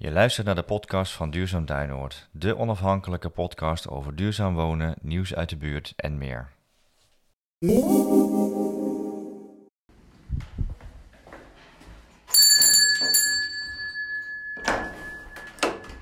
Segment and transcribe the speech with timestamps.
[0.00, 5.34] Je luistert naar de podcast van Duurzaam Duinoord, de onafhankelijke podcast over duurzaam wonen, nieuws
[5.34, 6.48] uit de buurt en meer.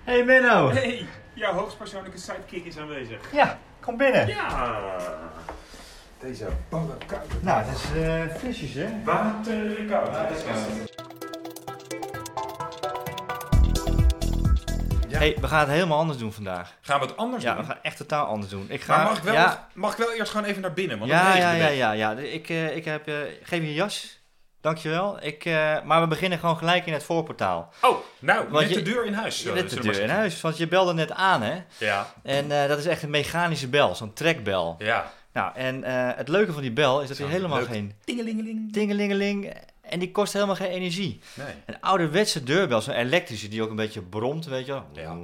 [0.05, 0.71] Hey Menno!
[0.71, 3.33] Hey, jouw hoogstpersoonlijke sidekick is aanwezig.
[3.33, 4.27] Ja, kom binnen.
[4.27, 5.31] Ja.
[6.21, 9.05] Deze bange koude Nou, het is eh frisjes hè?
[9.05, 10.86] waterkoud.
[15.17, 15.23] Ja.
[15.23, 16.75] Hey, we gaan het helemaal anders doen vandaag.
[16.81, 17.67] Gaan we het anders Ja, we doen?
[17.67, 18.67] gaan echt totaal anders doen.
[18.69, 20.99] Ik ga, Maar mag ik, wel, ja, mag ik wel eerst gewoon even naar binnen?
[20.99, 22.13] Want ja, ja, ja, ja, ja.
[22.13, 24.15] Ik, eh, ik heb, eh, geef je je jas.
[24.61, 25.19] Dankjewel.
[25.25, 27.73] Ik, eh, maar we beginnen gewoon gelijk in het voorportaal.
[27.83, 29.45] Oh, nou, Want met je- de deur in huis.
[29.45, 31.63] Eh, bent de deur in huis, want je belde net aan, hè?
[31.79, 34.75] Ja, En dat is echt een mechanische bel, zo'n trekbel.
[34.79, 35.13] ja.
[35.33, 35.83] Nou, en
[36.17, 38.73] het leuke van die bel is dat hij helemaal leuk- geen Tingelingeling.
[38.73, 39.53] tingelingeling
[39.89, 41.21] en die kost helemaal geen energie.
[41.35, 41.47] Nee.
[41.67, 44.85] Een ouderwetse deurbel, zo'n elektrische, die ook een beetje bromt, weet je wel.
[44.93, 45.15] Ja.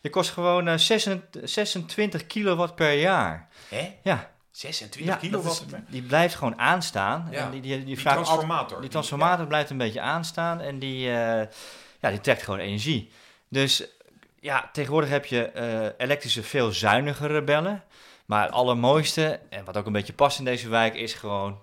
[0.00, 3.48] Die kost gewoon eh, 26 26 kilowatt per jaar.
[3.68, 3.94] Hè?
[4.02, 5.64] Ja, 26 ja kilowatt?
[5.66, 7.28] is- die blijft gewoon aanstaan.
[7.30, 7.44] Ja.
[7.44, 8.80] En die, die, die, Die vraagt altijd- transformator.
[8.80, 11.46] die transformator blijft een beetje aanstaan en die, eh,
[12.00, 13.10] ja, die trekt gewoon energie.
[13.48, 13.84] Dus
[14.40, 17.82] ja, tegenwoordig heb je eh, elektrische veel zuinigere bellen.
[18.26, 21.58] Maar het allermooiste, en wat ook een beetje past in deze wijk, is gewoon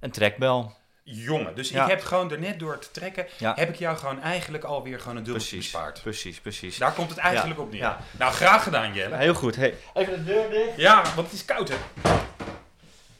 [0.00, 0.72] een trekbel.
[1.04, 1.82] Jongen, dus Ja.
[1.84, 3.52] ik heb gewoon er net door te trekken, Ja.
[3.56, 6.02] heb ik jou gewoon eigenlijk alweer gewoon een dubbeltje Precies, bespaard.
[6.02, 6.78] precies, precies.
[6.78, 7.64] Daar komt het eigenlijk Ja.
[7.64, 7.80] op neer.
[7.80, 7.98] Ja.
[8.18, 9.16] Nou, graag gedaan Jelle.
[9.16, 9.56] Heel goed.
[9.56, 9.74] Hey.
[9.94, 10.76] Even de deur dicht.
[10.76, 11.76] Ja, want het is koud hè.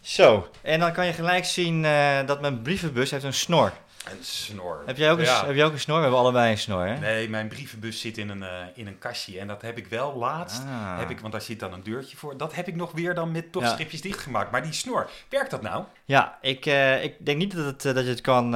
[0.01, 3.73] Zo, en dan kan je gelijk zien eh, dat mijn brievenbus heeft een snor.
[4.11, 4.83] Een snor.
[4.87, 5.47] Heb jij ook een, Ja.
[5.47, 5.97] heb jij ook een snor?
[5.97, 6.99] We hebben allebei een snor, hè?
[6.99, 9.39] Nee, mijn brievenbus zit in een, eh, in een kastje.
[9.39, 10.63] En dat heb ik wel laatst.
[10.63, 10.99] Ah.
[10.99, 12.37] Heb ik, want daar zit dan een deurtje voor.
[12.37, 14.51] Dat heb ik nog weer dan met topstripjes dichtgemaakt.
[14.51, 15.85] Maar die snor, werkt dat nou?
[16.05, 18.51] Ja, ik, eh, ik denk niet dat, het, eh, dat je het kan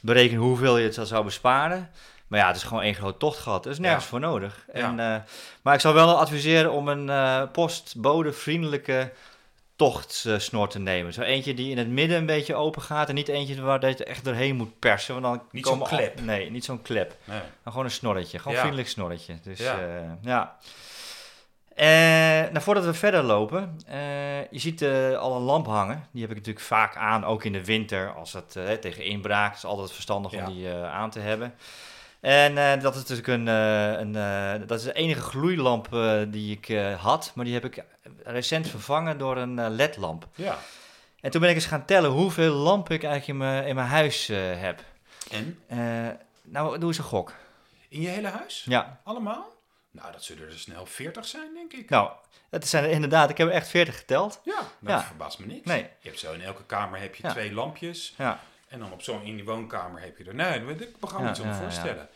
[0.00, 1.90] berekenen hoeveel je het zou- besparen.
[2.26, 3.64] Maar ja, het is gewoon één groot tochtgat.
[3.64, 4.10] Er is nergens Ja.
[4.10, 4.64] voor nodig.
[4.72, 4.80] Ja.
[4.80, 5.24] En,
[5.62, 9.12] maar ik zou wel adviseren om een postbode-vriendelijke
[9.80, 11.12] tochtsnor te nemen.
[11.12, 13.08] Zo eentje die in het midden een beetje open gaat.
[13.08, 15.20] En niet eentje waar je echt doorheen moet persen.
[15.20, 16.20] Want dan Niet zo'n al- klep.
[16.20, 17.16] nee, niet zo'n klep.
[17.24, 17.38] Nee.
[17.38, 18.38] Maar gewoon een snorretje.
[18.38, 18.58] Gewoon Ja.
[18.60, 19.34] vriendelijk snorretje.
[19.42, 19.78] Dus Ja.
[19.80, 20.18] ja.
[20.22, 20.56] ja.
[21.74, 21.86] Eh,
[22.50, 26.06] nou, voordat we verder lopen, eh, je ziet eh, al een lamp hangen.
[26.12, 29.54] Die heb ik natuurlijk vaak aan, ook in de winter, als het eh, tegen inbraak.
[29.54, 30.46] Is altijd verstandig Ja.
[30.46, 31.54] om die eh, aan te hebben.
[32.20, 35.88] En eh, dat is natuurlijk een, eh, een eh, dat is de enige gloeilamp
[36.28, 37.84] die ik had, maar die heb ik
[38.24, 40.28] recent vervangen door een ledlamp.
[40.34, 40.58] Ja.
[41.20, 43.86] En toen ben ik eens gaan tellen hoeveel lampen ik eigenlijk in mijn, in mijn
[43.88, 44.26] huis
[44.56, 44.82] heb.
[45.30, 45.58] En?
[46.42, 47.34] Nou, doe eens een gok.
[47.88, 48.64] In je hele huis?
[48.68, 49.46] Ja, Allemaal?
[49.90, 51.90] Nou, dat zullen er snel 40 zijn, denk ik.
[51.90, 52.10] Nou,
[52.50, 54.40] het zijn er inderdaad, ik heb er echt 40 geteld.
[54.44, 55.02] Ja, dat Ja.
[55.02, 55.66] verbaast me niks.
[55.66, 55.82] Nee.
[56.00, 57.30] Je hebt zo in elke kamer heb je Ja.
[57.32, 58.14] twee lampjes.
[58.18, 58.40] Ja.
[58.70, 60.34] En dan op zo'n in die woonkamer heb je er...
[60.34, 61.54] Nee, ik kan me ja, ja.
[61.54, 62.08] voorstellen.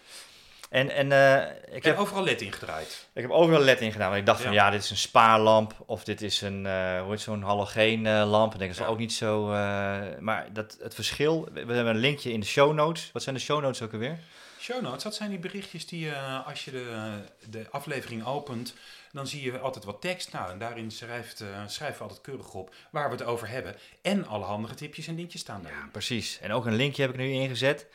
[0.75, 3.09] En, en eh, ik, heb, heb overal led ingedraaid.
[3.12, 4.09] ik heb overal LED in gedaan.
[4.09, 4.65] Want ik dacht van Ja.
[4.65, 5.75] ja, dit is een spaarlamp.
[5.87, 8.53] Of dit is een, eh hoe heet zo'n halogeen eh, lamp.
[8.53, 8.93] Ik denk dat is Ja.
[8.93, 9.53] ook niet zo.
[9.53, 13.11] eh, maar dat, het verschil, we, hebben een linkje in de show notes.
[13.12, 14.19] Wat zijn de show notes ook alweer?
[14.61, 16.12] Show notes, dat zijn die berichtjes die
[16.47, 17.11] als je de,
[17.51, 18.75] de aflevering opent,
[19.12, 20.33] dan zie je altijd wat tekst.
[20.33, 23.77] Nou, en daarin schrijft, schrijven we altijd keurig op waar we het over hebben.
[24.03, 25.91] En alle handige tipjes en dingetjes staan daarin.
[25.91, 26.39] Precies.
[26.41, 27.87] En ook een linkje heb ik nu ingezet.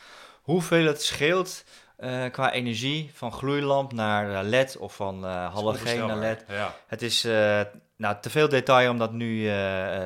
[0.41, 1.63] Hoeveel het scheelt
[1.99, 6.43] eh, qua energie van gloeilamp naar eh, LED of van eh halogeen naar LED.
[6.47, 6.75] Ja.
[6.87, 7.61] Het is eh,
[7.95, 9.51] nou, te veel detail om dat nu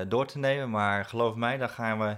[0.07, 2.17] door te nemen, maar geloof mij, daar gaan we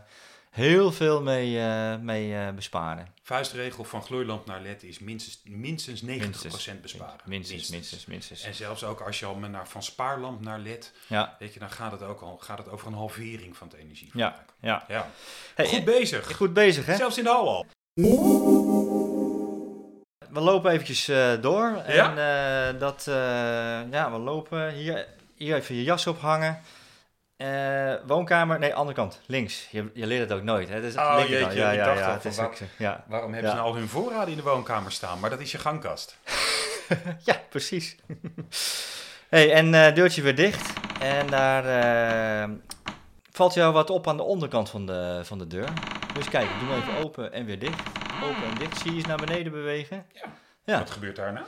[0.55, 3.07] heel veel mee, eh, mee besparen.
[3.21, 7.19] Vuistregel van gloeilamp naar LED is minstens, minstens 90% besparen.
[7.25, 8.43] Minstens, minstens, minstens.
[8.43, 11.59] En zelfs ook als je al met naar, van spaarlamp naar LED, Ja, weet je,
[11.59, 14.09] dan gaat het ook al gaat het over een halvering van het energie.
[14.13, 14.85] ja, ja.
[14.87, 15.09] ja.
[15.55, 16.35] Hey, Goed bezig.
[16.35, 16.95] goed bezig, hè?
[16.95, 17.65] Zelfs in de hal al.
[20.35, 21.81] We lopen eventjes eh, door.
[21.87, 22.15] Ja?
[22.15, 23.13] En eh, dat, eh,
[23.91, 26.59] ja, we lopen hier, hier even je jas ophangen.
[28.07, 29.67] Woonkamer, nee, andere kant, links.
[29.71, 30.75] Je, je leert het ook nooit, hè?
[30.75, 33.03] Het is Oh, jeetje, ja, ja, dacht ja, al het is waar- ook zo, ja.
[33.07, 33.55] Waarom hebben Ja.
[33.55, 35.19] ze nou al hun voorraden in de woonkamer staan?
[35.19, 36.17] Maar dat is je gangkast.
[37.23, 37.95] Ja, precies.
[39.29, 40.73] hey, en deurtje weer dicht.
[41.01, 42.49] En daar
[43.31, 45.69] valt jou wat op aan de onderkant van de, van de deur.
[46.13, 47.81] Dus kijk, doe hem even open en weer dicht.
[48.29, 48.77] Open en dicht.
[48.77, 50.05] Zie je eens naar beneden bewegen?
[50.13, 50.21] Ja.
[50.63, 51.45] Ja, Wat gebeurt daar nou?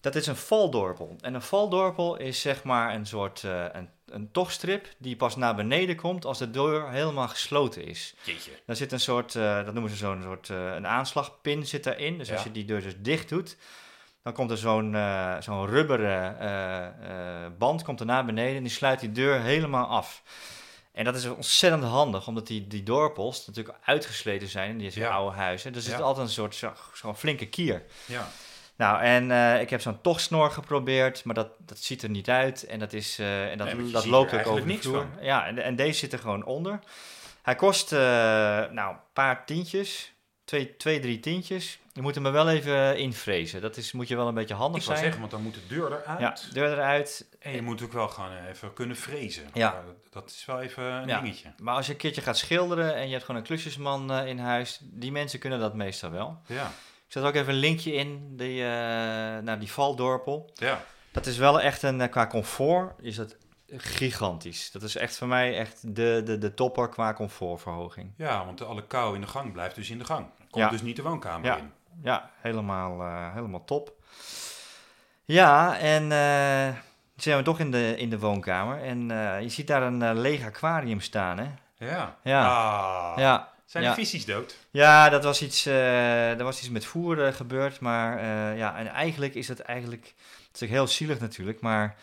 [0.00, 1.16] dat is een valdorpel.
[1.20, 5.54] En een valdorpel is zeg maar een soort eh, een, een tochtstrip die pas naar
[5.54, 8.14] beneden komt als de deur helemaal gesloten is.
[8.22, 8.50] Jeetje.
[8.66, 12.18] Daar zit een soort, eh, dat noemen ze zo'n soort, eh, een aanslagpin zit daarin.
[12.18, 13.56] Dus als je die deur dus dicht doet,
[14.22, 18.62] dan komt er zo'n eh, zo'n rubberen eh, eh, band komt er naar beneden en
[18.62, 20.22] die sluit die deur helemaal af.
[20.98, 25.10] En dat is ontzettend handig, omdat die, die dorpels natuurlijk uitgesleten zijn in deze Ja.
[25.10, 25.72] oude huizen.
[25.72, 26.04] Dus er zit Ja.
[26.04, 27.82] altijd een soort zo- zo'n flinke kier.
[28.06, 28.28] Ja.
[28.76, 32.66] Nou, en eh, ik heb zo'n tochsnor geprobeerd, maar dat, dat ziet er niet uit.
[32.66, 35.04] En dat, is, eh, en dat, Nee, dat loopt ook over de vloer.
[35.06, 36.78] niks Ja, en, en deze zit er gewoon onder.
[37.42, 37.98] Hij kost, eh,
[38.70, 40.12] nou, een paar tientjes.
[40.48, 41.78] Twee, twee, drie tientjes.
[41.92, 43.60] Je moet hem er wel even invrezen.
[43.60, 44.98] Dat is, moet je wel een beetje handig Ik zijn.
[44.98, 46.20] zeggen, want dan moet de deur eruit.
[46.20, 47.26] ja, deur eruit.
[47.38, 49.42] En je moet ook wel gewoon even kunnen frezen.
[49.52, 49.84] Ja.
[50.10, 51.20] Dat is wel even een Ja.
[51.20, 51.52] dingetje.
[51.58, 54.38] Maar als je een keertje gaat schilderen en je hebt gewoon een klusjesman eh, in
[54.38, 56.38] huis, die mensen kunnen dat meestal wel.
[56.46, 56.66] Ja.
[57.06, 58.68] Ik zet ook even een linkje in, die, eh,
[59.38, 60.50] naar die valdorpel.
[60.54, 60.84] Ja.
[61.12, 63.36] Dat is wel echt een, eh, qua comfort is dat
[63.76, 64.70] gigantisch.
[64.70, 68.12] Dat is echt voor mij echt de, de, de topper qua comfortverhoging.
[68.16, 70.26] ja, want alle kou in de gang blijft dus in de gang.
[70.58, 70.68] Ja.
[70.68, 71.56] dus niet de woonkamer Ja.
[71.56, 71.72] in.
[72.02, 73.92] Ja, helemaal, eh, helemaal top.
[75.24, 76.76] Ja, en eh
[77.16, 78.82] zijn we toch in de, in de woonkamer.
[78.82, 81.46] En eh, je ziet daar een leeg aquarium staan, hè?
[81.78, 82.16] Ja.
[82.22, 82.46] Ja.
[82.46, 83.18] Ah.
[83.18, 84.56] Ja, Zijn de visies dood?
[84.70, 88.24] Ja, dat was iets, er was iets met voer gebeurd, maar
[88.56, 90.14] ja, en eigenlijk is het eigenlijk,
[90.52, 91.96] het is heel zielig natuurlijk, maar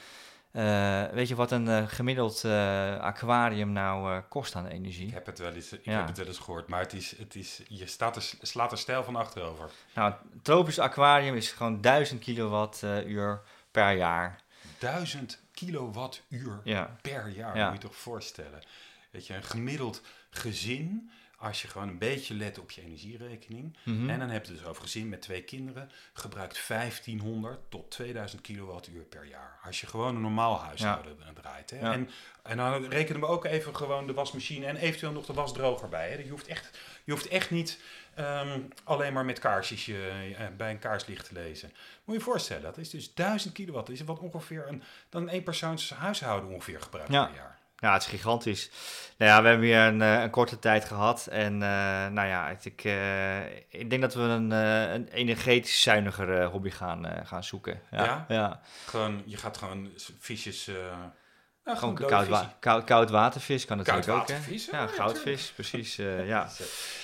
[0.55, 5.07] eh, weet je wat een eh, gemiddeld eh, aquarium nou kost aan energie?
[5.07, 5.97] Ik heb het wel eens, ik Ja.
[5.97, 8.77] heb het wel eens gehoord, maar het is, het is, je staat er, slaat er
[8.77, 9.69] stijl van achterover.
[9.95, 13.41] Nou, het tropisch aquarium is gewoon 1000 kilowattuur
[13.71, 14.39] per jaar.
[14.79, 17.65] 1000 kilowattuur Ja, per jaar, Ja.
[17.69, 18.59] moet je toch voorstellen.
[19.11, 23.77] Weet je, een gemiddeld gezin, als je gewoon een beetje let op je energierekening.
[23.83, 24.09] Mhm.
[24.09, 28.41] En dan heb je het dus over gezin met twee kinderen, gebruikt 1500 tot 2000
[28.41, 29.59] kilowattuur per jaar.
[29.63, 31.69] Als je gewoon een normaal huishouden draait.
[31.69, 31.79] Hè?
[31.79, 31.93] Ja.
[31.93, 32.09] En,
[32.43, 36.09] en dan rekenen we ook even gewoon de wasmachine en eventueel nog de wasdroger bij.
[36.09, 36.17] Hè?
[36.17, 37.79] Je, hoeft echt, je hoeft echt niet
[38.15, 41.69] ehm, alleen maar met kaarsjes je, eh, bij een kaarslicht te lezen.
[41.69, 43.87] Moet je je voorstellen, dat is dus 1000 kilowatt.
[43.87, 47.25] Dat is wat ongeveer een, dan een eenpersoons huishouden ongeveer gebruikt Ja.
[47.25, 47.54] per jaar.
[47.77, 48.69] Ja, het is gigantisch.
[49.17, 51.27] Nou ja, we hebben weer een, eh, een korte tijd gehad.
[51.27, 56.49] En eh, nou ja, ik, eh, ik denk dat we een, een energetisch zuiniger eh,
[56.49, 57.81] hobby gaan, gaan zoeken.
[57.91, 58.25] Ja, Ja?
[58.27, 58.61] ja.
[58.85, 59.89] Gewoon, je gaat gewoon
[60.19, 60.69] visjes...
[61.65, 64.37] nou, Gewoon koud, wa koud, koud watervis kan natuurlijk ook, hè?
[64.71, 65.95] Ja, goudvis, precies.
[66.33, 66.49] ja.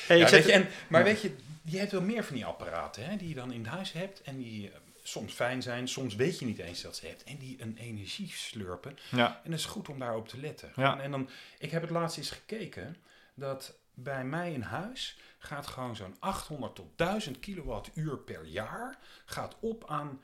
[0.07, 3.05] Hey, Ja, weet je, en, maar weet je, je hebt wel meer van die apparaten
[3.05, 4.71] hè, die je dan in huis hebt en die
[5.11, 8.29] soms fijn zijn, soms weet je niet eens dat ze hebt en die een energie
[8.29, 8.97] slurpen.
[9.11, 9.41] ja.
[9.43, 10.71] En het is goed om daarop te letten.
[10.75, 10.99] Ja.
[10.99, 11.29] En, dan,
[11.59, 12.95] ik heb het laatst eens gekeken
[13.33, 19.55] dat bij mij in huis gaat gewoon zo'n 800 tot 1000 kilowattuur per jaar gaat
[19.59, 20.21] op aan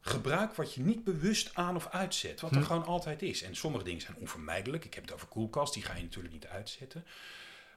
[0.00, 2.40] gebruik wat je niet bewust aan of uitzet.
[2.40, 2.62] Wat er Hm.
[2.64, 3.42] gewoon altijd is.
[3.42, 4.84] En sommige dingen zijn onvermijdelijk.
[4.84, 7.04] Ik heb het over koelkast, die ga je natuurlijk niet uitzetten.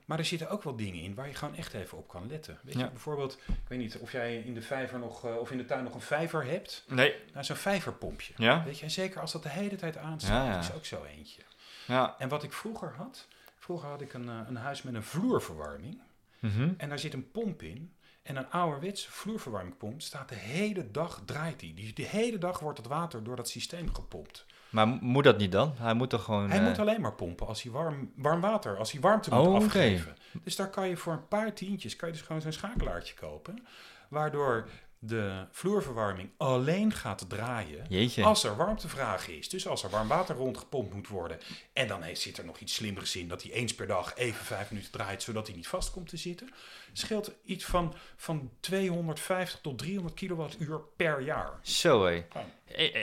[0.05, 2.59] Maar er zitten ook wel dingen in waar je gewoon echt even op kan letten.
[2.63, 5.57] Weet je, bijvoorbeeld, ik weet niet of jij in de vijver nog, eh, of in
[5.57, 6.83] de tuin nog een vijver hebt.
[6.87, 7.15] Nee.
[7.33, 8.33] Nou, zo'n vijverpompje.
[8.37, 8.63] Ja?
[8.63, 11.41] Weet je, en zeker als dat de hele tijd aanstaat, Ja, is ook zo eentje.
[11.87, 12.15] Ja.
[12.17, 13.27] En wat ik vroeger had,
[13.59, 16.01] vroeger had ik een, eh, een huis met een vloerverwarming.
[16.39, 16.69] Mhm.
[16.77, 17.93] En daar zit een pomp in.
[18.23, 21.73] En een ouderwetse vloerverwarmingpomp staat de hele dag, draait die.
[21.73, 21.93] die.
[21.93, 24.45] De hele dag wordt het water door dat systeem gepompt.
[24.71, 25.73] Maar mo- moet dat niet dan?
[25.77, 26.49] Hij moet toch gewoon...
[26.49, 29.47] Hij eh, moet alleen maar pompen als hij warm, warm water, als hij warmte moet
[29.47, 30.15] Oh, afgeven.
[30.43, 33.65] Dus daar kan je voor een paar tientjes, kan je dus gewoon zo'n schakelaartje kopen.
[34.09, 34.67] Waardoor
[35.03, 38.23] de vloerverwarming alleen gaat draaien Jeetje.
[38.23, 39.49] als er warmtevraag is.
[39.49, 41.37] Dus als er warm water rondgepompt moet worden.
[41.73, 44.45] En dan heeft, zit er nog iets slimmers in dat hij eens per dag even
[44.45, 46.49] vijf minuten draait, zodat hij niet vast komt te zitten.
[46.93, 51.59] Scheelt iets van, van 250 tot 300 kilowattuur per jaar.
[51.61, 52.11] Zo hé.
[52.33, 52.45] Ja.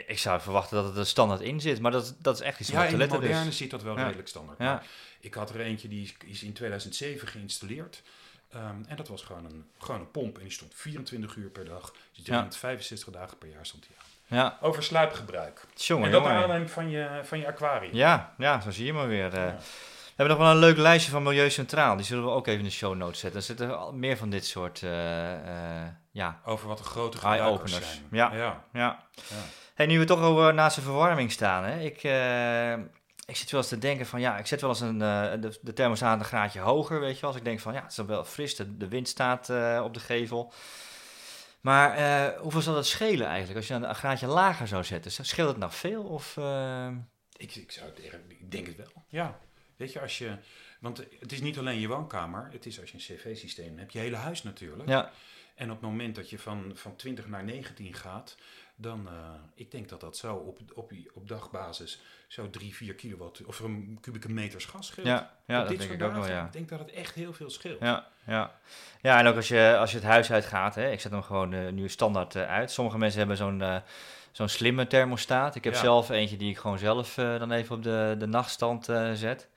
[0.06, 2.70] Ik, zou verwachten dat het er standaard in zit, maar dat, dat is echt iets
[2.70, 3.28] om Ja, op te in de letten dus.
[3.30, 4.04] moderne zit dat wel Ja.
[4.04, 4.58] redelijk standaard.
[4.58, 4.82] Ja.
[5.20, 8.02] Ik had er eentje die is in 2007 geïnstalleerd.
[8.52, 10.36] Ehm, en dat was gewoon een, gewoon een pomp.
[10.36, 11.92] En die stond 24 uur per dag.
[12.12, 14.06] Dus 365 dagen per jaar stond die aan.
[14.38, 15.66] Ja, Over sluipgebruik.
[15.74, 17.94] jongen, en dat naar aanleiding van je, van je aquarium.
[17.94, 19.34] Ja, ja, zo zie je maar weer.
[19.34, 19.44] eh.
[19.44, 19.56] Ja.
[19.56, 21.96] We hebben nog wel een leuk lijstje van Milieu Centraal.
[21.96, 23.40] Die zullen we ook even in de show notes zetten.
[23.40, 28.06] Er zitten meer van dit soort, eh, eh, ja, Over wat de grote gebruikers zijn.
[28.10, 28.32] Ja.
[28.32, 28.64] ja.
[28.72, 28.98] ja.
[29.28, 29.36] ja.
[29.74, 31.64] Hey, nu we toch over naast de verwarming staan.
[31.64, 31.80] Hè?
[31.80, 32.02] Ik,
[33.28, 35.58] ik zit wel eens te denken van, ja, ik zet wel eens een, eh, de,
[35.62, 37.30] de thermostaat een graadje hoger, weet je wel.
[37.30, 39.94] Als ik denk van, ja, het is wel fris, de, de wind staat eh, op
[39.94, 40.52] de gevel.
[41.60, 45.10] Maar eh, hoeveel zal dat schelen eigenlijk als je een, een graadje lager zou zetten?
[45.10, 46.36] Scheelt het nou veel of...
[47.36, 49.04] Ik, ik, zou het, ik denk het wel.
[49.08, 49.38] Ja.
[49.76, 50.36] Weet je, als je...
[50.80, 52.48] Want het is niet alleen je woonkamer.
[52.52, 53.92] Het is als je een cv-systeem hebt.
[53.92, 54.88] Je hele huis natuurlijk.
[54.88, 55.12] ja,
[55.58, 58.36] En op het moment dat je van, van 20 naar 19 gaat,
[58.76, 59.14] dan, eh,
[59.54, 63.98] ik denk dat dat zo op, op, op dagbasis zo 3, 4 kilowatt of een
[64.00, 65.06] kubieke meters gas scheelt.
[65.06, 66.44] ja, ja Op dat denk ik ook wel, ja.
[66.44, 67.80] Ik denk dat het echt heel veel scheelt.
[67.80, 68.52] Ja, ja.
[69.00, 71.52] ja, en ook als je, als je het huis uitgaat, hè, ik zet hem gewoon
[71.52, 72.70] eh, nu standaard eh, uit.
[72.70, 73.82] Sommige mensen hebben zo'n
[74.32, 75.54] zo'n slimme thermostaat.
[75.54, 75.80] Ik heb Ja.
[75.80, 78.84] zelf eentje die ik gewoon zelf dan even op de, de nachtstand
[79.14, 79.48] zet.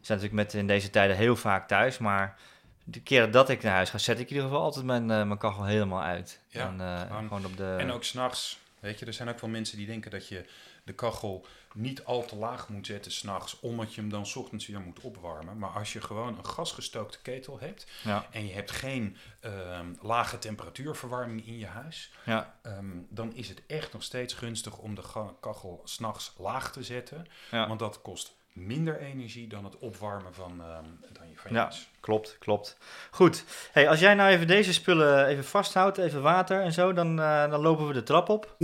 [0.00, 2.38] zijn natuurlijk met in deze tijden heel vaak thuis, maar
[2.84, 5.16] de keer dat ik naar huis ga, zet ik in ieder geval altijd mijn, eh,
[5.26, 6.40] mijn kachel helemaal uit.
[6.48, 7.76] Ja, en, eh, gewoon- gewoon op de...
[7.78, 8.58] En ook s'nachts.
[8.80, 10.44] Weet je, er zijn ook wel mensen die denken dat je
[10.84, 14.66] de kachel niet al te laag moet zetten s'nachts, omdat je hem dan 's ochtends
[14.66, 15.58] weer moet opwarmen.
[15.58, 20.38] Maar als je gewoon een gasgestookte ketel hebt ja, en je hebt geen ehm, lage
[20.38, 25.02] temperatuurverwarming in je huis, ja, ehm, dan is het echt nog steeds gunstig om de
[25.40, 27.26] kachel s'nachts laag te zetten.
[27.50, 27.68] ja.
[27.68, 31.62] Want dat kost minder energie dan het opwarmen van, ehm, dan je, van je Ja.
[31.62, 31.90] huis.
[32.00, 32.76] Klopt, klopt.
[33.10, 33.44] Goed.
[33.72, 37.50] Hey, als jij nou even deze spullen even vasthoudt, even water en zo, dan, eh,
[37.50, 38.54] dan lopen we de trap op.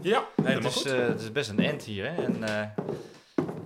[0.00, 0.86] Ja, Het is, goed.
[0.86, 2.24] eh, het is best een end hier, hè?
[2.24, 2.66] En, eh,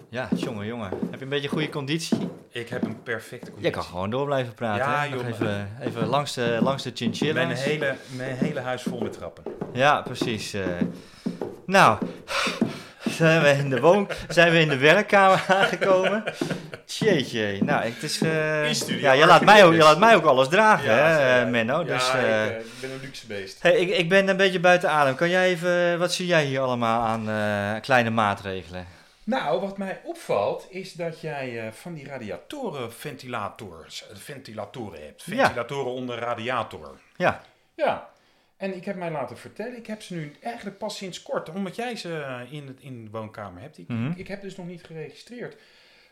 [0.08, 0.90] ja, jongen, jongen.
[1.10, 2.18] Heb je een beetje goede conditie?
[2.48, 3.64] Ik heb een perfecte conditie.
[3.70, 4.84] Je kan gewoon door blijven praten.
[4.86, 5.26] Ja, joh.
[5.26, 7.34] even, even langs de, langs de chinchilla's.
[7.46, 9.44] Mijn hele, mijn hele huis vol met trappen.
[9.72, 10.56] Ja, precies.
[11.66, 11.98] Nou,
[13.08, 16.24] zijn we, in de woon, zijn we in de werkkamer aangekomen.
[16.86, 18.20] Jeetje, nou, het is...
[18.22, 19.88] eh, ja, je laat, mij ook, je Archibald.
[19.90, 21.78] laat mij ook alles dragen, hè, eh, Menno.
[21.78, 23.62] Ja, Dus, ik, eh, ik ben een luxe beest.
[23.62, 25.14] hey, ik, ik ben een beetje buiten adem.
[25.14, 28.86] Kan jij even, wat zie jij hier allemaal aan kleine maatregelen?
[29.24, 35.22] Nou, wat mij opvalt is dat jij van die radiatoren ventilators, ventilatoren hebt.
[35.24, 35.36] Ja.
[35.44, 36.98] Ventilatoren onder radiator.
[37.16, 37.40] Ja,
[37.74, 38.10] Ja.
[38.62, 41.76] En ik heb mij laten vertellen, ik heb ze nu eigenlijk pas sinds kort, omdat
[41.76, 43.78] jij ze eh, in, het, in de woonkamer hebt.
[43.78, 44.12] Ik, Mhm.
[44.16, 45.56] ik heb dus nog niet geregistreerd.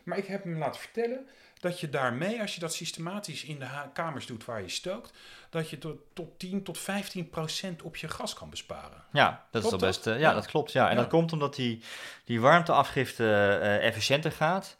[0.03, 1.27] Maar ik heb me laten vertellen
[1.59, 5.11] dat je daarmee, als je dat systematisch in de kamers doet waar je stookt,
[5.49, 9.03] dat je tot, tot 10 tot 15 procent op je gas kan besparen.
[9.11, 10.03] ja dat is Klopt toch best...
[10.03, 10.13] dat?
[10.13, 10.35] eh, ja, Ja.
[10.35, 10.89] dat klopt, ja.
[10.89, 11.01] En Ja.
[11.01, 11.81] dat komt omdat die,
[12.25, 14.77] die warmteafgifte eh, efficiënter gaat.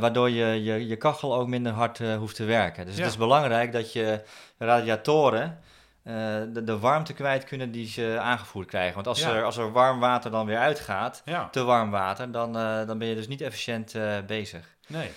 [0.00, 2.86] waardoor je, je je kachel ook minder hard hoeft te werken.
[2.86, 3.00] Dus Ja.
[3.02, 4.22] het is belangrijk dat je
[4.58, 5.60] radiatoren
[6.52, 8.94] de, de warmte kwijt kunnen die ze aangevoerd krijgen.
[8.94, 9.34] Want als, Ja.
[9.34, 12.98] er, als er warm water dan weer uitgaat, Ja, te warm water, dan, eh, dan
[12.98, 14.76] ben je dus niet efficiënt eh, bezig.
[14.86, 15.10] nee.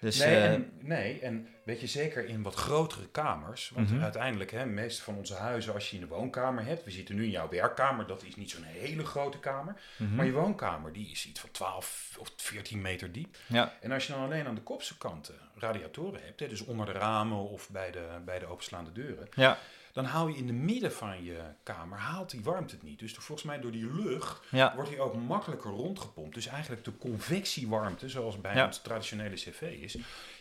[0.00, 3.70] Dus nee, eh, en, nee, en weet je, zeker in wat grotere kamers.
[3.74, 4.02] Want Mhm.
[4.02, 6.84] uiteindelijk, hè, de meeste van onze huizen, als je in de woonkamer hebt.
[6.84, 9.80] We zitten nu in jouw werkkamer, dat is niet zo'n hele grote kamer.
[9.96, 10.14] mhm.
[10.14, 13.36] Maar je woonkamer, die is iets van 12 of 14 meter diep.
[13.46, 16.86] ja, En als je dan alleen aan de kopse kanten radiatoren hebt, hè, dus onder
[16.86, 19.28] de ramen of bij de, bij de openslaande deuren.
[19.34, 19.58] ja,
[19.92, 22.98] Dan haal je in de midden van je kamer, haalt die warmte het niet.
[22.98, 26.34] Dus volgens mij door die lucht ja, wordt hij ook makkelijker rondgepompt.
[26.34, 28.66] Dus eigenlijk de convectiewarmte, zoals bij Ja.
[28.66, 29.96] ons traditionele cv is,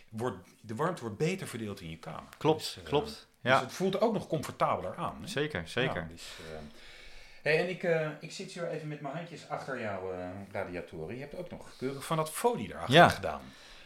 [0.10, 2.30] wordt, de warmte wordt beter verdeeld in je kamer.
[2.38, 3.28] klopt, Dus, eh, klopt.
[3.42, 5.18] Dus het voelt ook nog comfortabeler aan.
[5.22, 5.28] Hè?
[5.28, 6.02] zeker, zeker.
[6.02, 6.58] Ja, dus, eh,
[7.42, 10.14] hey, en ik, eh, ik zit hier even met mijn handjes achter jouw
[10.52, 11.16] radiatoren.
[11.16, 13.10] Je hebt ook nog keurig van dat folie erachter Ja.
[13.10, 13.42] gedaan.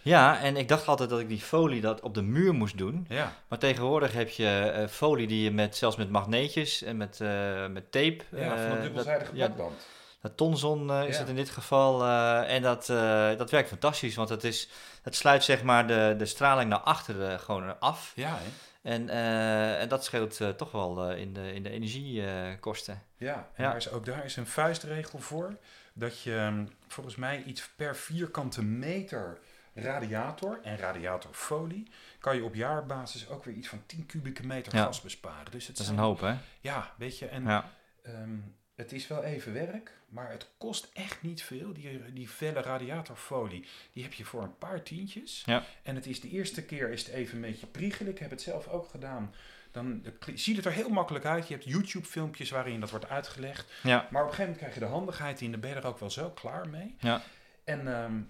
[0.06, 3.06] Ja, en ik dacht altijd dat ik die folie dat op de muur moest doen.
[3.10, 7.22] Ja, Maar tegenwoordig heb je eh, folie die je met, zelfs met magneetjes en met,
[7.22, 8.18] eh, met tape...
[8.32, 9.88] ja van eh, dat dubbelzijdige ja, plakband.
[10.22, 11.20] Dat tonzon eh, is Ja.
[11.20, 12.04] het in dit geval.
[12.04, 14.70] eh, en dat, eh, dat werkt fantastisch, want het, is,
[15.02, 18.12] het sluit zeg maar de, de straling naar achteren gewoon af.
[18.16, 18.50] Ja, hè?
[18.92, 23.02] En, eh, en dat scheelt eh, toch wel eh, in de, in de energiekosten.
[23.18, 23.68] Ja, en Ja.
[23.70, 25.56] Daar is, ook daar is een vuistregel voor.
[25.94, 29.38] Dat je hm, volgens mij iets per vierkante meter
[29.76, 31.88] radiator en radiatorfolie...
[32.20, 34.84] kan je op jaarbasis ook weer iets van 10 kubieke meter Ja.
[34.84, 35.52] gas besparen.
[35.52, 36.36] Dus het dat is een hoop, hè?
[36.62, 37.72] Ja, weet je, en Ja,
[38.04, 38.38] ehm,
[38.76, 41.74] het is wel even werk, maar het kost echt niet veel.
[41.74, 45.44] Die, die felle radiatorfolie, die heb je voor een paar tientjes.
[45.46, 45.64] Ja.
[45.84, 48.12] En het is de eerste keer is het even een beetje priegelen.
[48.12, 49.34] Ik heb het zelf ook gedaan.
[49.72, 50.04] Dan
[50.36, 51.48] ziet het er heel makkelijk uit.
[51.48, 53.72] Je hebt YouTube-filmpjes waarin dat wordt uitgelegd.
[53.84, 55.52] ja, Maar op een gegeven moment krijg je de handigheid in.
[55.52, 56.96] Dan ben je er ook wel zo klaar mee.
[57.00, 57.22] ja,
[57.64, 58.22] En ehm,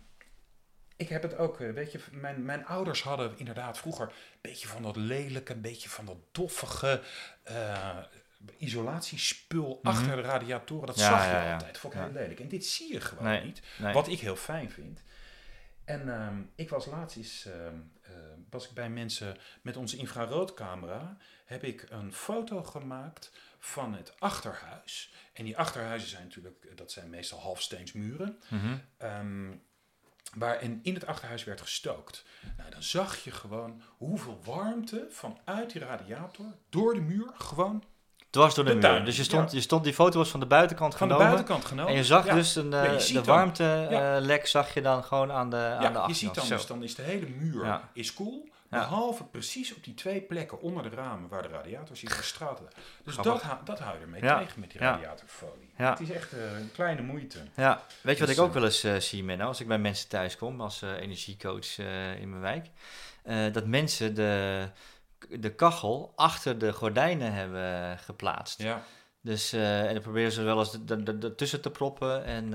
[0.95, 4.67] ik heb het ook, eh, weet je, mijn, mijn ouders hadden inderdaad vroeger een beetje
[4.67, 7.01] van dat lelijke, een beetje van dat doffige
[7.43, 7.97] eh,
[8.57, 9.87] isolatiespul Mhm.
[9.95, 10.87] achter de radiatoren.
[10.87, 11.53] Dat Ja, zag je ja, ja.
[11.53, 11.77] altijd.
[11.77, 12.39] Vond ik heel lelijk.
[12.39, 13.61] En dit zie je gewoon Nee, niet.
[13.77, 13.93] nee.
[13.93, 15.01] Wat ik heel fijn vind.
[15.85, 18.11] En ehm, ik was laatst eens, ehm, eh,
[18.49, 25.13] was ik bij mensen met onze infraroodcamera, heb ik een foto gemaakt van het achterhuis.
[25.33, 28.39] En die achterhuizen zijn natuurlijk, dat zijn meestal halfsteensmuren.
[28.97, 29.74] Ehm, waar
[30.39, 32.23] en in het achterhuis werd gestookt.
[32.57, 37.83] Nou, dan zag je gewoon hoeveel warmte vanuit die radiator door de muur gewoon
[38.29, 38.85] Dwars door de, De muur.
[38.89, 39.57] tuin, Dus je stond, ja.
[39.57, 41.33] je stond, die foto was van de buitenkant van de genomen.
[41.35, 41.91] buitenkant genomen.
[41.91, 42.33] En je zag Ja.
[42.33, 45.93] dus een, eh, Ja, je ziet de warmtelek zag je dan gewoon aan de, aan
[45.93, 48.43] de Ja, je ziet dan, dus dan is de hele muur is koel.
[48.45, 48.53] Ja.
[48.69, 52.65] Behalve precies op die twee plekken onder de ramen waar de radiator zit gestraten.
[53.03, 53.33] Dus Grappig.
[53.33, 55.71] dat, hou- dat hou je ermee tegen met die radiatorfolie.
[55.75, 57.39] Het is echt eh, een kleine moeite.
[57.55, 59.67] Ja, weet je wat Dus, ik ook eh, wel eens eh, zie, Menno, als ik
[59.67, 61.77] bij mensen thuis kom als energiecoach
[62.19, 62.67] in mijn wijk,
[63.53, 64.67] dat mensen de,
[65.29, 68.61] de kachel achter de gordijnen hebben geplaatst.
[68.61, 68.83] Ja.
[69.21, 72.25] Dus, en dan proberen ze wel eens er- er- er- ertussen te proppen.
[72.25, 72.53] En,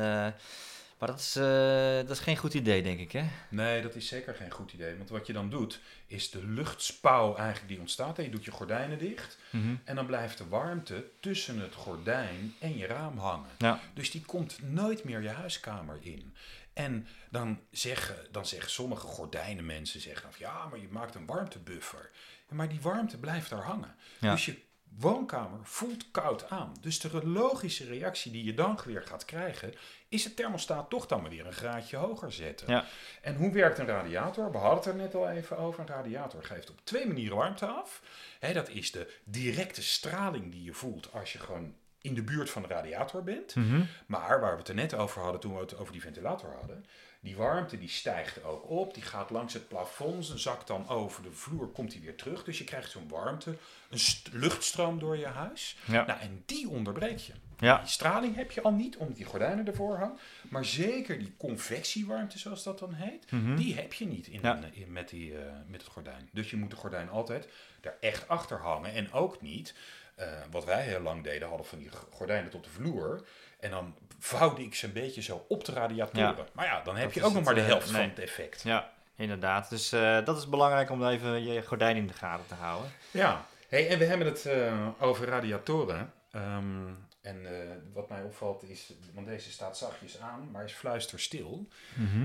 [1.00, 3.24] Maar dat is, eh, dat is geen goed idee, denk ik, hè?
[3.48, 4.96] Nee, dat is zeker geen goed idee.
[4.96, 8.16] Want wat je dan doet, is de luchtspouw eigenlijk die ontstaat.
[8.16, 9.38] Je doet je gordijnen dicht.
[9.50, 9.74] Mhm.
[9.84, 13.50] En dan blijft de warmte tussen het gordijn en je raam hangen.
[13.58, 13.80] Ja.
[13.94, 16.34] Dus die komt nooit meer je huiskamer in.
[16.72, 22.10] En dan zeggen, dan zeggen sommige gordijnenmensen zeggen van ja, maar je maakt een warmtebuffer.
[22.48, 23.94] Maar die warmte blijft daar hangen.
[24.18, 24.32] Ja.
[24.32, 24.58] Dus je
[24.98, 26.76] woonkamer voelt koud aan.
[26.80, 29.74] Dus de logische reactie die je dan weer gaat krijgen,
[30.08, 32.68] is het thermostaat toch dan maar weer een graadje hoger zetten.
[32.68, 32.84] Ja.
[33.22, 34.52] En hoe werkt een radiator?
[34.52, 35.80] We hadden het er net al even over.
[35.80, 38.02] Een radiator geeft op twee manieren warmte af.
[38.38, 42.50] Hè, dat is de directe straling die je voelt als je gewoon in de buurt
[42.50, 43.54] van de radiator bent.
[43.54, 43.82] Mhm.
[44.06, 46.84] Maar waar we het er net over hadden toen we het over die ventilator hadden.
[47.22, 51.22] Die warmte die stijgt ook op, die gaat langs het plafond, ze zakt dan over
[51.22, 52.44] de vloer, komt die weer terug.
[52.44, 53.56] Dus je krijgt zo'n warmte,
[53.90, 55.76] een st- luchtstroom door je huis.
[55.84, 56.06] Ja.
[56.06, 57.32] Nou, en die onderbreek je.
[57.58, 57.78] Ja.
[57.78, 60.18] Die straling heb je al niet, omdat die gordijnen ervoor hangen.
[60.50, 63.56] Maar zeker die convectiewarmte, zoals dat dan heet, Mhm.
[63.56, 64.56] die heb je niet in, Ja.
[64.56, 66.28] een- in- met, die, eh, met het gordijn.
[66.32, 67.48] Dus je moet de gordijn altijd
[67.80, 68.92] daar echt achter hangen.
[68.92, 69.74] En ook niet,
[70.14, 73.26] eh, wat wij heel lang deden, hadden van die gordijnen tot de vloer.
[73.60, 76.36] En dan vouwde ik ze een beetje zo op de radiatoren.
[76.36, 76.44] Ja.
[76.52, 78.00] Maar ja, dan heb Dat je ook nog maar de eh, helft nee.
[78.00, 78.62] van het effect.
[78.62, 79.68] Ja, inderdaad.
[79.70, 82.90] Dus eh, dat is belangrijk om even je gordijn in de gaten te houden.
[83.10, 86.12] Ja, hey, en we hebben het eh, over radiatoren.
[86.30, 86.86] Ehm,
[87.20, 87.46] en
[87.92, 91.68] wat mij opvalt is, want deze staat zachtjes aan, maar is fluisterstil.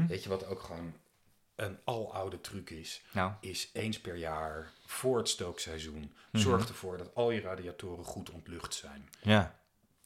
[0.08, 0.94] Weet je wat ook gewoon
[1.56, 3.02] een aloude truc is?
[3.12, 6.44] Nou, Is eens per jaar voor het stookseizoen Mhm.
[6.44, 9.10] zorg ervoor dat al je radiatoren goed ontlucht zijn.
[9.22, 9.56] ja.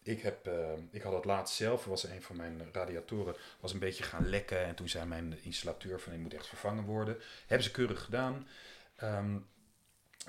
[0.03, 3.79] Ik, heb, eh, ik had het laatst zelf, was een van mijn radiatoren, was een
[3.79, 4.65] beetje gaan lekken.
[4.65, 7.17] En toen zei mijn installateur van, die moet echt vervangen worden.
[7.47, 8.47] Hebben ze keurig gedaan.
[8.95, 9.37] Ehm,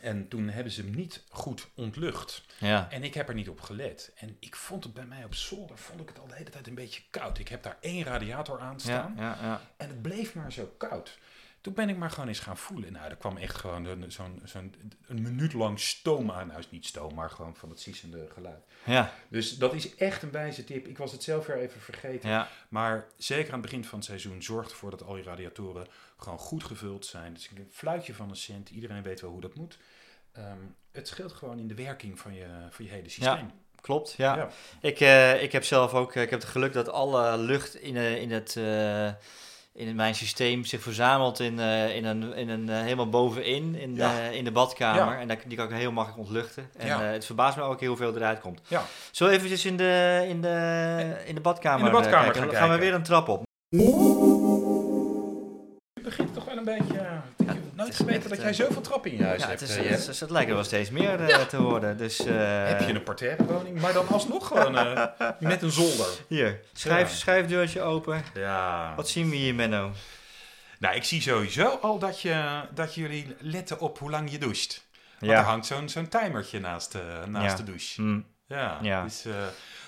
[0.01, 2.43] en toen hebben ze hem niet goed ontlucht.
[2.59, 2.91] Ja.
[2.91, 4.13] En ik heb er niet op gelet.
[4.17, 6.67] En ik vond het bij mij op zolder, vond ik het al de hele tijd
[6.67, 7.39] een beetje koud.
[7.39, 9.15] Ik heb daar één radiator aan staan.
[9.17, 9.61] ja, ja.
[9.77, 11.19] En het bleef maar zo koud.
[11.61, 12.93] Toen ben ik maar gewoon eens gaan voelen.
[12.93, 14.75] Nou, er kwam echt gewoon zo'n zo'n
[15.07, 16.47] een minuut lang stoom aan.
[16.47, 18.65] Nou, is niet stoom, maar gewoon van het siezende geluid.
[18.85, 20.87] Ja, Dus dat is echt een wijze tip.
[20.87, 22.31] Ik was het zelf weer even vergeten.
[22.31, 22.49] ja.
[22.69, 26.39] Maar zeker aan het begin van het seizoen, zorg ervoor dat al je radiatoren gewoon
[26.39, 27.35] goed gevuld zijn.
[27.35, 29.79] Dus een fluitje van een cent, iedereen weet wel hoe dat moet.
[30.33, 30.59] Ehm,
[30.93, 33.51] het scheelt gewoon in de werking van je, van je hele systeem.
[33.81, 34.37] Klopt, ja.
[34.37, 34.49] Ja.
[34.81, 37.97] Ik, eh, ik heb zelf ook eh, ik heb het geluk dat alle lucht in,
[37.97, 38.55] eh, in, het,
[39.89, 43.95] in mijn systeem zich verzamelt in, eh, in een, in een eh, helemaal bovenin in,
[43.95, 44.13] Ja.
[44.29, 45.15] de, in de badkamer.
[45.15, 45.21] Ja.
[45.21, 46.71] En daar, die kan ik heel makkelijk ontluchten.
[46.77, 47.03] En Ja.
[47.03, 48.61] eh, het verbaast me elke keer hoeveel eruit komt.
[48.69, 48.83] Ja.
[49.11, 52.57] Zo eventjes in de, in de, in de badkamer, In de badkamer kijken.
[52.57, 53.43] gaan we weer een trap op.
[55.95, 56.99] Het begint toch een beetje...
[56.99, 59.49] eh, ik heb het nooit geweten dat eh, jij zoveel trappen in je huis Ja,
[59.49, 59.61] hebt.
[59.61, 61.97] het, is, eh, het, is- het lijkt er wel steeds meer eh, te worden.
[61.97, 65.07] Dus, eh, Heb je een parterre woning, maar dan alsnog gewoon eh,
[65.41, 66.07] met een zolder.
[66.29, 68.23] Hier, schrijf, schrijfdeurtje open.
[68.35, 68.93] Ja.
[68.97, 69.91] Wat zien we hier, Menno?
[70.79, 74.89] Nou, ik zie sowieso al dat, je, dat jullie letten op hoe lang je doucht.
[75.19, 75.39] Want Ja.
[75.39, 78.03] er hangt zo'n zo'n timertje naast, eh, naast de douche.
[78.03, 78.21] Hm.
[78.47, 78.79] Ja.
[78.83, 79.03] Ja.
[79.05, 79.33] Dus, eh,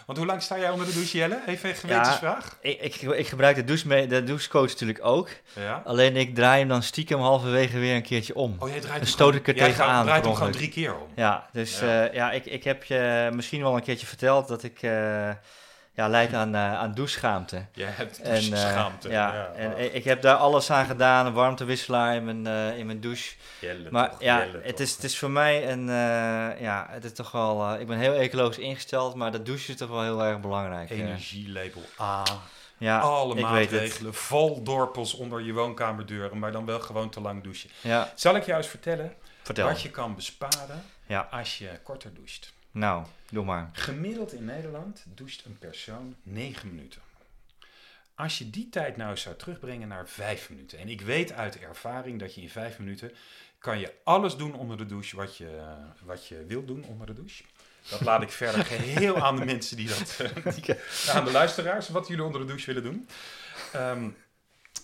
[0.07, 1.41] want hoe lang sta jij onder de douche, Jelle?
[1.47, 2.57] Even een gewetensvraag.
[2.61, 5.29] Ik, ik, ik gebruik de, douche de douchecoach natuurlijk ook.
[5.55, 5.83] Ja.
[5.85, 8.57] Alleen ik draai hem dan stiekem halverwege weer een keertje om.
[8.59, 10.95] Oh, jij draait Dan stoot ik er jij tegenaan, gaat- draait hem gewoon drie keer
[10.95, 11.09] om.
[11.17, 11.87] Ja, dus Ja.
[12.03, 15.31] ja, ja ik, ik heb je misschien wel een keertje verteld dat ik eh
[15.95, 17.65] ja, leid aan, eh, aan doucheschaamte.
[17.73, 19.09] Jij hebt En, eh, doucheschaamte.
[19.11, 23.01] ja, en ik- heb daar alles aan gedaan, een warmtewisselaar in mijn, eh, in mijn
[23.01, 23.35] douche.
[23.61, 24.87] Jelle Maar toch, ja, het toch.
[24.87, 28.15] is, het is voor mij een, eh, ja, het is toch wel, ik ben heel
[28.15, 30.91] ecologisch ingesteld, maar dat douchen is toch wel heel erg belangrijk.
[30.91, 32.23] Energielabel A.
[32.79, 33.71] ja, Alle ik weet het.
[33.81, 34.15] maatregelen.
[34.15, 37.71] Vol dorpels onder je woonkamerdeuren, maar dan wel gewoon te lang douchen.
[37.81, 39.67] Ja, Zal ik jou eens vertellen vertel.
[39.67, 41.29] wat je kan besparen Ja.
[41.31, 42.53] als je korter doucht?
[42.71, 43.71] Nou, doe maar.
[43.73, 47.01] Gemiddeld in Nederland doucht een persoon 9 minuten.
[48.15, 50.79] Als je die tijd nou eens zou terugbrengen naar 5 minuten.
[50.79, 53.13] En ik weet uit ervaring dat je in 5 minuten
[53.59, 57.13] kan je alles doen onder de douche wat je, wat je wil doen onder de
[57.15, 57.45] douche.
[57.91, 60.17] Dat laat ik verder geheel aan de mensen die dat,
[60.55, 60.75] die-
[61.11, 63.09] aan de luisteraars, wat jullie onder de douche willen doen.
[63.73, 64.09] Ehm,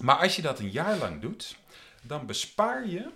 [0.00, 1.56] maar als je dat een jaar lang doet,
[2.02, 3.10] dan bespaar je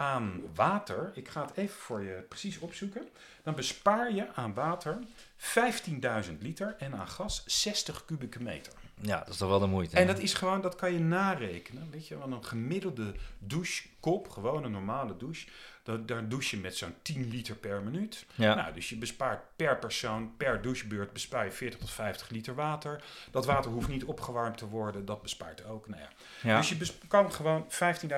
[0.00, 3.08] aan water, ik ga het even voor je precies opzoeken,
[3.42, 4.98] dan bespaar je aan water
[5.38, 8.72] 15.000 liter en aan gas 60 kubieke meter.
[9.00, 9.96] Ja, dat is toch wel de moite.
[9.96, 10.12] En hè?
[10.12, 11.90] dat is gewoon, dat kan je narekenen.
[11.90, 15.48] Weet je, want een gemiddelde douche kop, gewoon een normale douche.
[15.82, 18.24] Da- daar douche je met zo'n 10 liter per minuut.
[18.34, 18.54] Ja.
[18.54, 23.02] Nou, dus je bespaart per persoon, per douchebeurt bespaar je 40 tot 50 liter water.
[23.30, 25.88] Dat water hoeft niet opgewarmd te worden, dat bespaart ook.
[25.88, 26.08] Nou ja.
[26.42, 26.56] ja.
[26.58, 26.76] Dus je
[27.08, 27.66] kan gewoon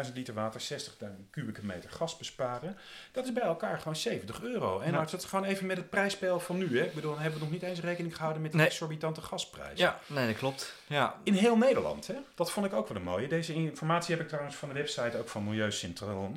[0.07, 0.61] 15.000 liter water,
[1.01, 2.77] 60.000 kubieke meter gas besparen.
[3.13, 4.81] Dat is bij elkaar gewoon 70 euro.
[4.81, 6.85] En als het gewoon even met het prijsspel van nu, hè.
[6.85, 8.67] ik bedoel, dan hebben we nog niet eens rekening gehouden met de Nee.
[8.67, 9.79] exorbitante gasprijs.
[9.79, 10.75] ja, nee, dat klopt.
[10.87, 11.17] Ja.
[11.23, 12.17] In heel Nederland, hè?
[12.35, 13.29] dat vond ik ook wel een mooie.
[13.29, 16.33] Deze informatie heb ik trouwens van de website ook van Milieu Centraal.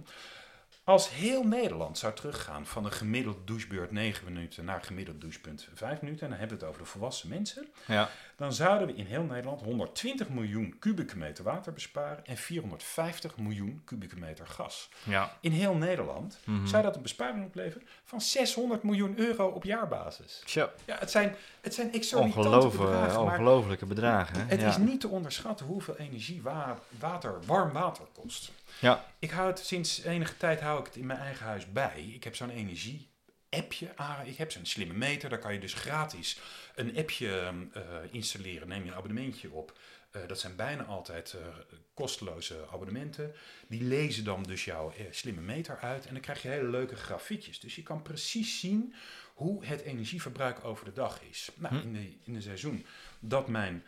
[0.86, 6.02] Als heel Nederland zou teruggaan van een gemiddeld douchebeurt 9 minuten naar gemiddeld douchepunt 5
[6.02, 8.10] minuten, en dan hebben we het over de volwassen mensen, Ja.
[8.36, 13.82] dan zouden we in heel Nederland 120 miljoen kubieke meter water besparen en 450 miljoen
[13.86, 14.90] kubieke meter gas.
[15.04, 15.38] Ja.
[15.42, 16.66] In heel Nederland Mhm.
[16.68, 20.42] zou dat een besparing opleveren van 600 miljoen euro op jaarbasis.
[20.46, 20.70] Zo.
[20.86, 24.36] Ja, het zijn, het zijn exorbitante bedragen, maar ongelofelijke bedragen.
[24.36, 24.46] hè?
[24.48, 24.68] het ja.
[24.68, 28.52] is niet te onderschatten hoeveel energie wa- water, warm water kost.
[28.80, 29.06] Ja.
[29.20, 32.12] Ik hou het sinds enige tijd hou ik het in mijn eigen huis bij.
[32.14, 33.10] Ik heb zo'n energie
[33.50, 33.94] appje.
[34.26, 35.30] Ik heb zo'n slimme meter.
[35.30, 36.40] Daar kan je dus gratis
[36.76, 38.68] een appje eh, installeren.
[38.68, 39.78] Neem je een abonnementje op.
[40.12, 41.48] Eh, dat zijn bijna altijd eh,
[41.94, 43.36] kosteloze abonnementen.
[43.68, 46.06] Die lezen dan dus jouw slimme meter uit.
[46.06, 47.60] En dan krijg je hele leuke grafiekjes.
[47.60, 48.94] Dus je kan precies zien
[49.34, 51.50] hoe het energieverbruik over de dag is.
[51.56, 51.82] Nou, Hm.
[51.82, 52.86] in, de, in een seizoen
[53.20, 53.84] dat mijn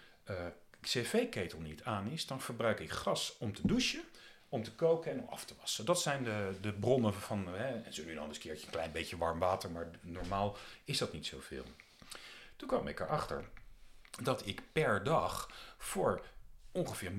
[0.81, 4.03] cv-ketel niet aan is, dan verbruik ik gas om te douchen,
[4.49, 5.85] om te koken en om af te wassen.
[5.85, 8.71] Dat zijn de, de bronnen van, hè, en zo nu dan eens een keertje een
[8.71, 11.63] klein beetje warm water, maar normaal is dat niet zoveel.
[12.55, 13.43] Toen kwam ik erachter
[14.21, 16.21] dat ik per dag voor
[16.71, 17.17] ongeveer 0,4,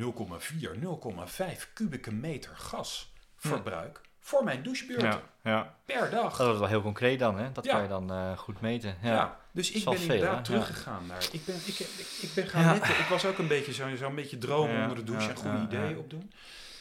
[0.78, 5.08] 0,5 kubieke meter gas verbruik voor mijn douchebeurten.
[5.08, 5.22] Ja.
[5.42, 5.74] ja.
[5.84, 6.36] Per dag.
[6.36, 7.52] Dat wordt wel heel concreet dan, hè?
[7.52, 7.72] Dat Ja.
[7.72, 8.96] kan je dan eh, goed meten.
[9.02, 9.12] Ja.
[9.12, 9.40] Ja.
[9.52, 10.42] dus ik is ben veel, inderdaad hè?
[10.42, 11.28] teruggegaan naar.
[11.32, 12.72] Ik ben, ik, ik, ik ben gaan Ja.
[12.72, 12.98] letten.
[12.98, 15.36] Ik was ook een beetje zo'n zo'n beetje dromen Ja, onder de douche ja, en
[15.36, 15.96] goede ja, ideeën ja.
[15.96, 16.32] opdoen.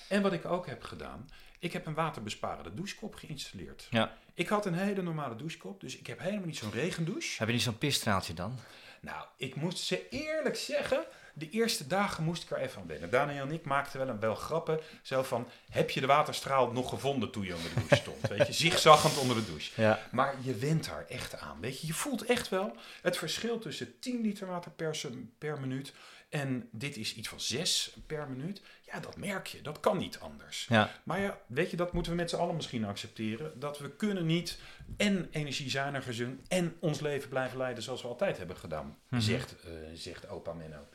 [0.08, 3.88] En wat ik ook heb gedaan, ik heb een waterbesparende douchekop geïnstalleerd.
[3.90, 4.14] Ja.
[4.34, 7.38] Ik had een hele normale douchekop, dus ik heb helemaal niet zo'n regendouche.
[7.38, 8.60] Heb je niet zo'n pisstraaltje dan?
[9.02, 13.10] Nou, ik moest ze eerlijk zeggen, de eerste dagen moest ik er even aan wennen.
[13.10, 14.80] Daniel en ik maakten wel een wel grappen.
[15.02, 18.28] Zo van, heb je de waterstraal nog gevonden toen je onder de douche stond?
[18.28, 19.82] Weet je, zigzaggend onder de douche.
[19.82, 20.00] Ja.
[20.12, 21.60] Maar je went daar echt aan.
[21.62, 25.00] Weet je, je voelt echt wel het verschil tussen 10 liter water per,
[25.38, 25.94] per minuut
[26.30, 28.62] en dit is iets van 6 per minuut.
[28.92, 29.62] Ja, dat merk je.
[29.62, 30.66] Dat kan niet anders.
[30.70, 30.92] Ja.
[31.04, 33.60] Maar ja, weet je, dat moeten we met z'n allen misschien accepteren.
[33.60, 34.60] Dat we kunnen niet
[34.98, 39.22] en energiezuiniger zijn en ons leven blijven leiden zoals we altijd hebben gedaan, Mhm.
[39.22, 40.88] zegt, eh, zegt opa Menno.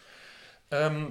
[0.68, 1.08] Ehm,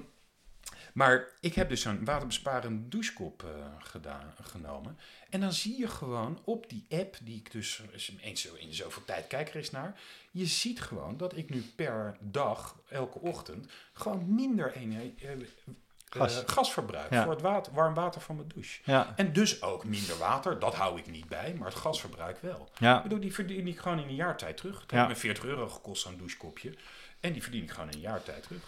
[0.93, 4.97] maar ik heb dus zo'n waterbesparende douchekop eh, gedaan, genomen.
[5.29, 7.81] En dan zie je gewoon op die app, die ik dus
[8.21, 9.99] eens zo in zoveel tijd kijk er eens naar.
[10.31, 15.39] Je ziet gewoon dat ik nu per dag, elke ochtend, gewoon minder ener- eh, eh,
[16.19, 16.43] Gas.
[16.45, 17.23] gas verbruik Ja.
[17.23, 18.81] voor het water, warm water van mijn douche.
[19.15, 22.69] En dus ook minder water, dat hou ik niet bij, maar het gasverbruik wel.
[22.97, 24.81] Ik bedoel, die verdien ik gewoon in een jaar tijd terug.
[24.81, 26.73] Het heeft me 40 euro gekost, zo'n douchekopje.
[27.19, 28.61] En die verdien ik gewoon in een jaar tijd terug.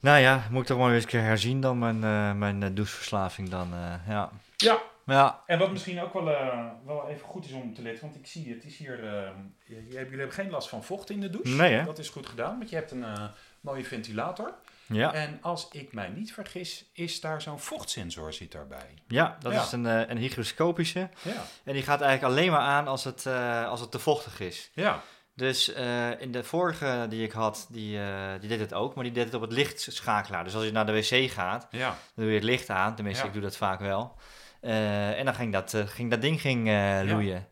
[0.00, 2.68] Nou ja, moet ik toch maar eens een keer herzien dan, mijn, eh, mijn eh,
[2.74, 3.72] doucheverslaving dan.
[3.72, 4.30] eh, ja.
[4.56, 5.42] Ja, Ja.
[5.46, 8.26] en wat misschien ook wel, eh, wel even goed is om te letten, want ik
[8.26, 9.30] zie het is hier, eh,
[9.64, 11.54] jullie hebben geen last van vocht in de douche.
[11.54, 11.84] Nee, hè?
[11.84, 13.24] Dat is goed gedaan, want je hebt een eh,
[13.60, 14.54] mooie ventilator.
[14.88, 15.12] Ja.
[15.12, 18.94] En als ik mij niet vergis, is daar zo'n vochtsensor zit daarbij.
[19.08, 19.62] Ja, dat Ja.
[19.62, 21.08] is een, eh, een hygroscopische.
[21.22, 24.40] Ja, En die gaat eigenlijk alleen maar aan als het, eh, als het te vochtig
[24.40, 24.70] is.
[24.74, 25.02] ja,
[25.34, 27.98] Dus eh, in de vorige die ik had, die,
[28.40, 30.44] die deed het ook, maar die deed het op het lichtschakelaar.
[30.44, 31.88] Dus als je naar de wc gaat, ja.
[31.88, 32.94] dan doe je het licht aan.
[32.94, 33.28] Tenminste, Ja.
[33.28, 34.14] ik doe dat vaak wel.
[34.60, 36.64] En dan ging dat, ging dat ding ging,
[37.10, 37.46] loeien.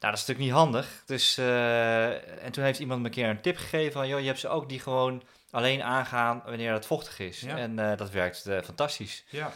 [0.00, 1.02] Nou, dat is natuurlijk niet handig.
[1.06, 4.38] Dus, en toen heeft iemand me een keer een tip gegeven van, joh, je hebt
[4.38, 7.40] ze ook die gewoon alleen aangaan wanneer het vochtig is.
[7.40, 7.56] Ja.
[7.56, 9.24] En eh, dat werkt eh, fantastisch.
[9.28, 9.52] ja.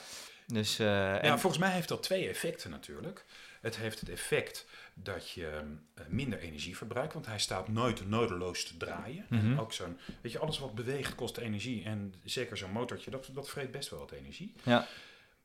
[0.46, 3.24] Dus, eh, Ja, en, volgens mij heeft dat twee effecten natuurlijk.
[3.60, 5.60] Het heeft het effect dat je
[6.08, 9.26] minder energie verbruikt, want hij staat nooit nodeloos te draaien.
[9.28, 9.58] Mhm.
[9.58, 11.84] Ook zo'n, weet je, alles wat beweegt kost energie.
[11.84, 14.54] En zeker zo'n motortje, dat, dat vreet best wel wat energie.
[14.62, 14.86] Ja.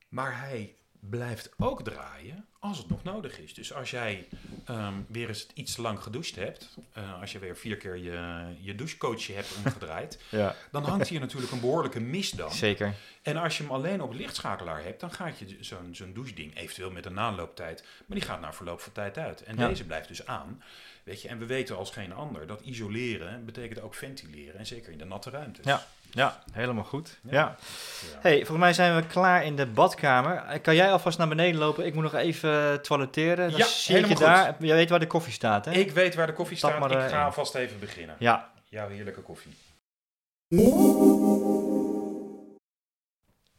[0.08, 3.54] Maar hij blijft ook draaien als het nog nodig is.
[3.54, 4.28] Dus als jij
[4.64, 8.74] ehm, weer eens iets lang gedoucht hebt, eh, als je weer vier keer je, je
[8.74, 12.52] douchecoachje hebt omgedraaid, ja, dan hangt hier natuurlijk een behoorlijke mist dan.
[12.52, 12.94] zeker.
[13.22, 16.90] En als je hem alleen op lichtschakelaar hebt, dan gaat je zo'n zo'n doucheding, eventueel
[16.90, 19.42] met een naanlooptijd, maar die gaat na verloop van tijd uit.
[19.42, 19.68] En Ja.
[19.68, 20.62] deze blijft dus aan.
[21.02, 24.58] Weet je, en we weten als geen ander dat isoleren betekent ook ventileren.
[24.58, 25.64] En zeker in de natte ruimtes.
[25.64, 25.86] Ja.
[26.10, 27.18] Ja, helemaal goed.
[27.30, 27.56] Ja.
[28.20, 30.36] Hey, volgens mij zijn we klaar in de badkamer.
[30.36, 31.86] Eh, Kan jij alvast naar beneden lopen?
[31.86, 33.48] Ik moet nog even toiletteren.
[33.50, 34.56] Dan Ja, zie ik je helemaal daar.
[34.58, 35.70] Jij weet waar de koffie staat, hè?
[35.72, 36.80] Ik weet waar de koffie Stap staat.
[36.82, 37.24] maar, ik eh, ga in.
[37.24, 38.16] alvast even beginnen.
[38.18, 39.54] Ja, Jouw heerlijke koffie.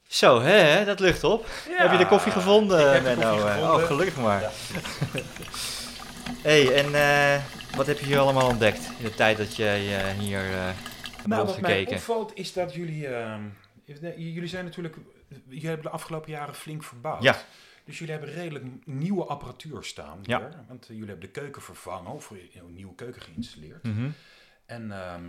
[0.07, 1.45] Zo, hè, dat lucht op.
[1.69, 3.31] heb je de koffie gevonden, Ik heb de Menno?
[3.31, 3.75] koffie Eh, gevonden.
[3.81, 4.41] Oh, gelukkig maar.
[4.41, 4.49] Ja.
[6.41, 7.41] hey, en eh,
[7.75, 10.67] wat heb je hier allemaal ontdekt in de tijd dat jij eh, hier eh
[11.25, 13.07] Nou, wat mij opvalt is dat jullie...
[13.07, 13.43] ehm,
[14.15, 14.95] jullie zijn natuurlijk...
[15.47, 17.23] Jullie hebben de afgelopen jaren flink verbouwd.
[17.23, 17.41] Ja.
[17.85, 20.49] Dus jullie hebben redelijk nieuwe apparatuur staan Ja.
[20.67, 23.83] Want eh, jullie hebben de keuken vervangen of een nieuwe keuken geïnstalleerd.
[23.83, 24.09] Mhm.
[24.65, 25.23] En ehm,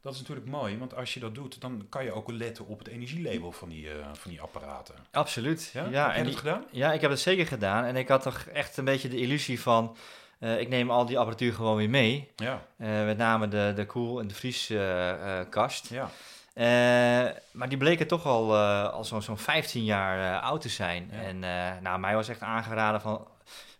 [0.00, 2.78] dat is natuurlijk mooi, want als je dat doet, dan kan je ook letten op
[2.78, 4.94] het energielabel van die, eh, van die apparaten.
[5.10, 5.70] Absoluut.
[5.72, 6.64] Ja, Ja, heb je en dat die- gedaan?
[6.70, 7.84] ja, ik heb het zeker gedaan.
[7.84, 9.96] En ik had toch echt een beetje de illusie van...
[10.38, 12.28] eh, ik neem al die apparatuur gewoon weer mee.
[12.36, 15.88] Ja, Eh, met name de, de koel- en de vrieskast.
[15.90, 16.10] ja.
[16.54, 21.10] Eh, maar die bleken toch al, al zo'n zo'n 15 jaar oud te zijn.
[21.12, 21.18] Ja.
[21.20, 21.38] En
[21.82, 23.26] nou, mij was echt aangeraden van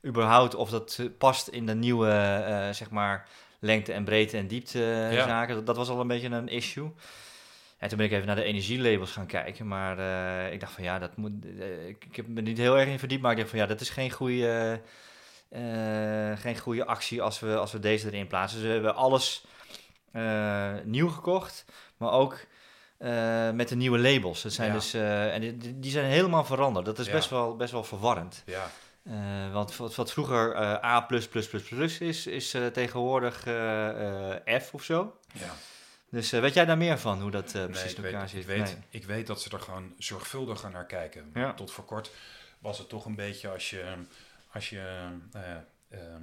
[0.05, 5.27] überhaupt of dat past in de nieuwe, zeg maar, lengte en breedte en diepte Ja.
[5.27, 5.55] zaken.
[5.55, 6.91] Dat, dat was al een beetje een issue.
[7.79, 9.69] En toen ben ik even naar de energielabels gaan kijken.
[9.69, 9.99] Maar
[10.53, 11.33] ik dacht van ja, dat moet.
[12.09, 13.23] ik, heb me niet heel erg in verdiept.
[13.23, 14.81] Maar ik dacht van ja, dat is geen goede,
[16.39, 18.59] geen goede actie als we, als we deze erin plaatsen.
[18.59, 19.45] Dus we hebben alles
[20.13, 21.65] eh, nieuw gekocht.
[21.97, 22.39] Maar ook
[22.99, 24.43] eh, met de nieuwe labels.
[24.43, 24.75] Dat zijn Ja.
[24.75, 26.87] dus, eh, en die, die zijn helemaal veranderd.
[26.87, 27.13] Dat is Ja.
[27.13, 28.43] best, wel, best wel verwarrend.
[28.47, 28.71] ja.
[29.05, 31.07] Eh, want wat, wat vroeger eh, A
[32.01, 35.19] is, is eh, tegenwoordig eh, eh, F of zo.
[35.33, 35.51] ja.
[36.11, 38.23] Dus eh, weet jij daar meer van, hoe dat eh, Nee, precies ik weet, elkaar
[38.23, 38.45] ik, zit?
[38.47, 38.77] weet, Nee.
[38.91, 41.31] ik weet dat ze er gewoon zorgvuldiger naar kijken.
[41.35, 41.55] Ja.
[41.55, 42.11] Tot voor kort
[42.59, 43.95] was het toch een beetje als je...
[44.53, 45.51] Als je eh,
[45.91, 46.23] ehm,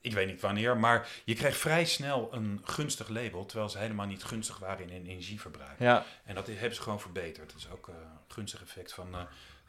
[0.00, 3.46] ik weet niet wanneer, maar je kreeg vrij snel een gunstig label...
[3.46, 5.78] terwijl ze helemaal niet gunstig waren in energieverbruik.
[5.78, 7.50] Ja, En dat hebben ze gewoon verbeterd.
[7.52, 9.20] Dat is ook eh, een gunstig effect van, eh,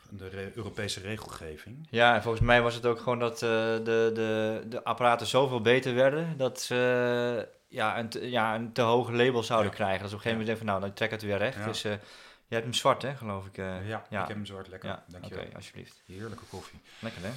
[0.10, 1.88] de re- Europese regelgeving.
[1.90, 5.94] ja, en volgens mij was het ook gewoon dat de, de, de apparaten zoveel beter
[5.96, 6.38] werden...
[6.38, 9.76] dat ze ja, een, te, ja, een te hoog label zouden Ja.
[9.78, 10.02] krijgen.
[10.04, 11.58] Dus op een gegeven moment denk je van, nou, dan trek het weer recht.
[11.58, 11.66] Ja.
[11.66, 12.00] Dus eh, jij
[12.48, 13.56] hebt hem zwart, hè, geloof ik.
[13.56, 14.22] ja, ja.
[14.22, 14.90] ik heb hem zwart lekker.
[14.90, 15.46] ja, oké, Dankjewel.
[15.56, 16.04] alsjeblieft.
[16.06, 16.80] Heerlijke koffie.
[17.00, 17.32] Lekker, hè?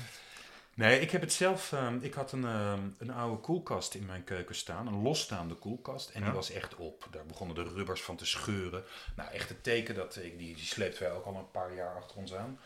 [0.76, 1.72] Nee, ik heb het zelf.
[1.72, 4.86] ehm, ik had een, ehm, een oude koelkast in mijn keuken staan.
[4.86, 6.08] Een losstaande koelkast.
[6.10, 6.26] En Ja.
[6.26, 7.08] die was echt op.
[7.10, 8.84] Daar begonnen de rubbers van te scheuren.
[9.16, 11.96] Nou, echt het teken dat ik die, die sleept wij ook al een paar jaar
[11.96, 12.58] achter ons aan.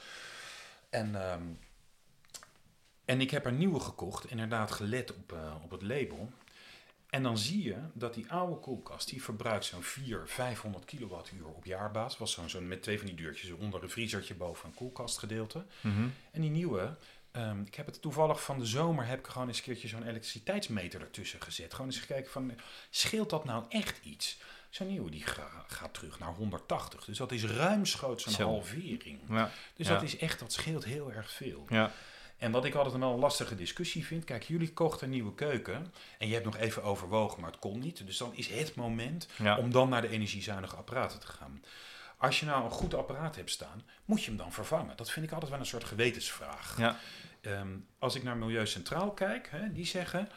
[0.91, 1.43] En, ehm,
[3.05, 4.31] en ik heb er nieuwe gekocht.
[4.31, 6.31] Inderdaad, gelet op, eh, op het label.
[7.11, 11.65] En dan zie je dat die oude koelkast, die verbruikt zo'n 400, 500 kilowattuur op
[11.65, 12.19] jaarbasis.
[12.19, 15.65] Was zo'n zo'n met twee van die deurtjes onder een vriezertje boven een koelkastgedeelte.
[15.81, 16.09] Mhm.
[16.31, 16.97] En die nieuwe,
[17.33, 20.03] ehm, ik heb het toevallig van de zomer, heb ik gewoon eens een keertje zo'n
[20.09, 21.73] elektriciteitsmeter ertussen gezet.
[21.75, 22.53] Gewoon eens gekeken van,
[22.91, 24.39] scheelt dat nou echt iets?
[24.71, 27.05] Zo'n nieuwe die ga- gaat terug naar 180.
[27.05, 29.21] Dus dat is ruimschoots een halvering.
[29.29, 29.93] Ja, Dus Ja.
[29.95, 31.65] dat is echt, dat scheelt heel erg veel.
[31.69, 31.93] ja,
[32.39, 35.93] En wat ik altijd wel een lastige discussie vind, kijk, jullie kochten een nieuwe keuken
[36.19, 38.07] en je hebt nog even overwogen, maar het kon niet.
[38.07, 41.63] Dus dan is het moment om dan naar de energiezuinige apparaten te gaan.
[42.21, 44.97] Als je nou een goed apparaat hebt staan, moet je hem dan vervangen?
[44.97, 46.79] Dat vind ik altijd wel een soort gewetensvraag.
[46.79, 46.97] ja.
[47.41, 50.29] Ehm, als ik naar Milieu Centraal kijk, hè, die zeggen...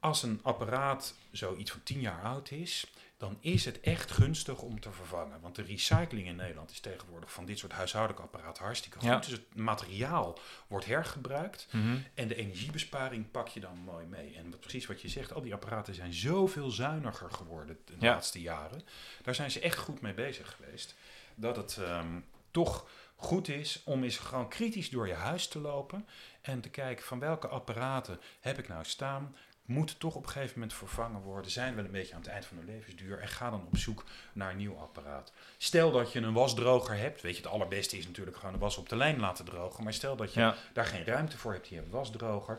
[0.00, 2.92] als een apparaat zoiets van 10 jaar oud is...
[3.22, 5.40] dan is het echt gunstig om te vervangen.
[5.40, 9.08] Want de recycling in Nederland is tegenwoordig van dit soort huishoudelijke apparaten hartstikke goed.
[9.08, 9.18] Ja.
[9.18, 11.66] Dus het materiaal wordt hergebruikt...
[11.70, 11.96] Mhm.
[12.14, 14.34] En de energiebesparing pak je dan mooi mee.
[14.34, 18.12] En wat, precies wat je zegt, al die apparaten zijn zoveel zuiniger geworden de Ja.
[18.12, 18.82] laatste jaren.
[19.22, 20.94] Daar zijn ze echt goed mee bezig geweest.
[21.34, 26.06] Dat het ehm, toch goed is om eens gewoon kritisch door je huis te lopen.
[26.40, 29.36] En te kijken van welke apparaten heb ik nou staan.
[29.64, 31.50] Moeten toch op een gegeven moment vervangen worden.
[31.50, 33.18] Zijn wel een beetje aan het eind van hun levensduur.
[33.18, 35.32] En ga dan op zoek naar een nieuw apparaat.
[35.56, 37.20] Stel dat je een wasdroger hebt.
[37.20, 39.84] Weet je, het allerbeste is natuurlijk gewoon de was op de lijn laten drogen.
[39.84, 40.54] Maar stel dat je ja.
[40.72, 42.58] daar geen ruimte voor hebt, je hebt een wasdroger,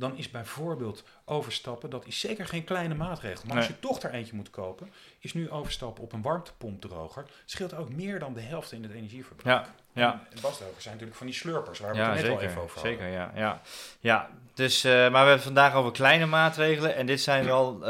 [0.00, 3.44] dan is bijvoorbeeld overstappen, dat is zeker geen kleine maatregel.
[3.46, 7.74] Maar als je toch er eentje moet kopen, is nu overstappen op een warmtepompdroger, scheelt
[7.74, 9.66] ook meer dan de helft in het energieverbruik.
[9.66, 10.12] Ja, ja.
[10.30, 12.36] En wasdrogers zijn natuurlijk van die slurpers, waar we Ja, het net zeker.
[12.38, 12.92] al even over hadden.
[12.92, 13.30] zeker, ja.
[13.34, 13.60] ja.
[14.00, 16.94] ja dus, eh, maar we hebben het vandaag over kleine maatregelen.
[16.94, 17.80] En dit zijn wel, eh,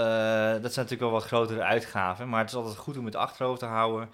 [0.63, 2.29] dat zijn natuurlijk wel wat grotere uitgaven.
[2.29, 4.11] Maar het is altijd goed om het achterhoofd te houden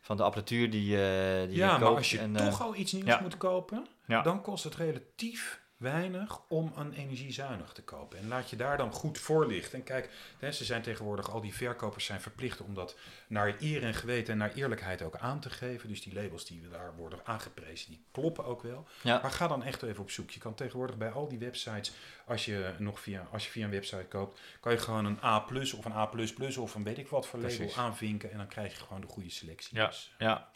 [0.00, 1.96] van de apparatuur die, eh die Ja, je maar koopt.
[1.96, 3.18] als je En, toch al iets nieuws ja.
[3.22, 4.22] moet kopen, Ja.
[4.22, 8.18] dan kost het relatief weinig om een energiezuinig te kopen.
[8.18, 9.78] En laat je daar dan goed voorlichten.
[9.78, 10.10] En kijk,
[10.52, 14.38] ze zijn tegenwoordig, al die verkopers zijn verplicht om dat naar eer en geweten en
[14.38, 15.88] naar eerlijkheid ook aan te geven.
[15.88, 18.86] Dus die labels die daar worden aangeprezen, die kloppen ook wel.
[19.02, 19.18] ja.
[19.22, 20.30] Maar ga dan echt even op zoek.
[20.30, 21.92] Je kan tegenwoordig bij al die websites,
[22.26, 25.44] als je nog via, als je via een website koopt, kan je gewoon een A
[25.76, 26.10] of een A
[26.58, 27.76] of een weet ik wat voor label Precies.
[27.76, 28.30] aanvinken.
[28.30, 29.76] En dan krijg je gewoon de goede selectie.
[29.76, 29.86] Ja.
[29.86, 30.48] Dus, ja.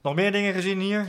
[0.00, 1.06] Nog meer dingen gezien hier?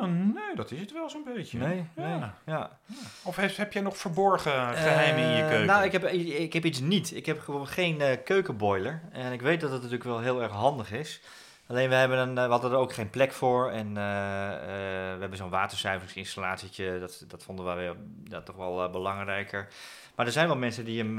[0.00, 1.58] Ja, nee, dat is het wel zo'n beetje.
[1.58, 1.84] Nee?
[1.96, 2.18] Ja.
[2.18, 2.30] Nee?
[2.56, 2.78] Ja.
[3.22, 5.66] Of heb, heb jij nog verborgen geheimen in je Eh, keuken?
[5.66, 7.14] Nou, ik heb, ik heb iets niet.
[7.14, 9.02] Ik heb gewoon geen eh, keukenboiler.
[9.12, 11.20] En ik weet dat het natuurlijk wel heel erg handig is.
[11.66, 13.70] Alleen we, hebben een, eh, we hadden er ook geen plek voor.
[13.70, 16.98] En we hebben zo'n waterzuiveringsinstallatietje.
[17.00, 17.94] Dat, dat vonden we weer,
[18.28, 19.68] dat toch wel belangrijker.
[20.14, 21.16] Maar er zijn wel mensen die hem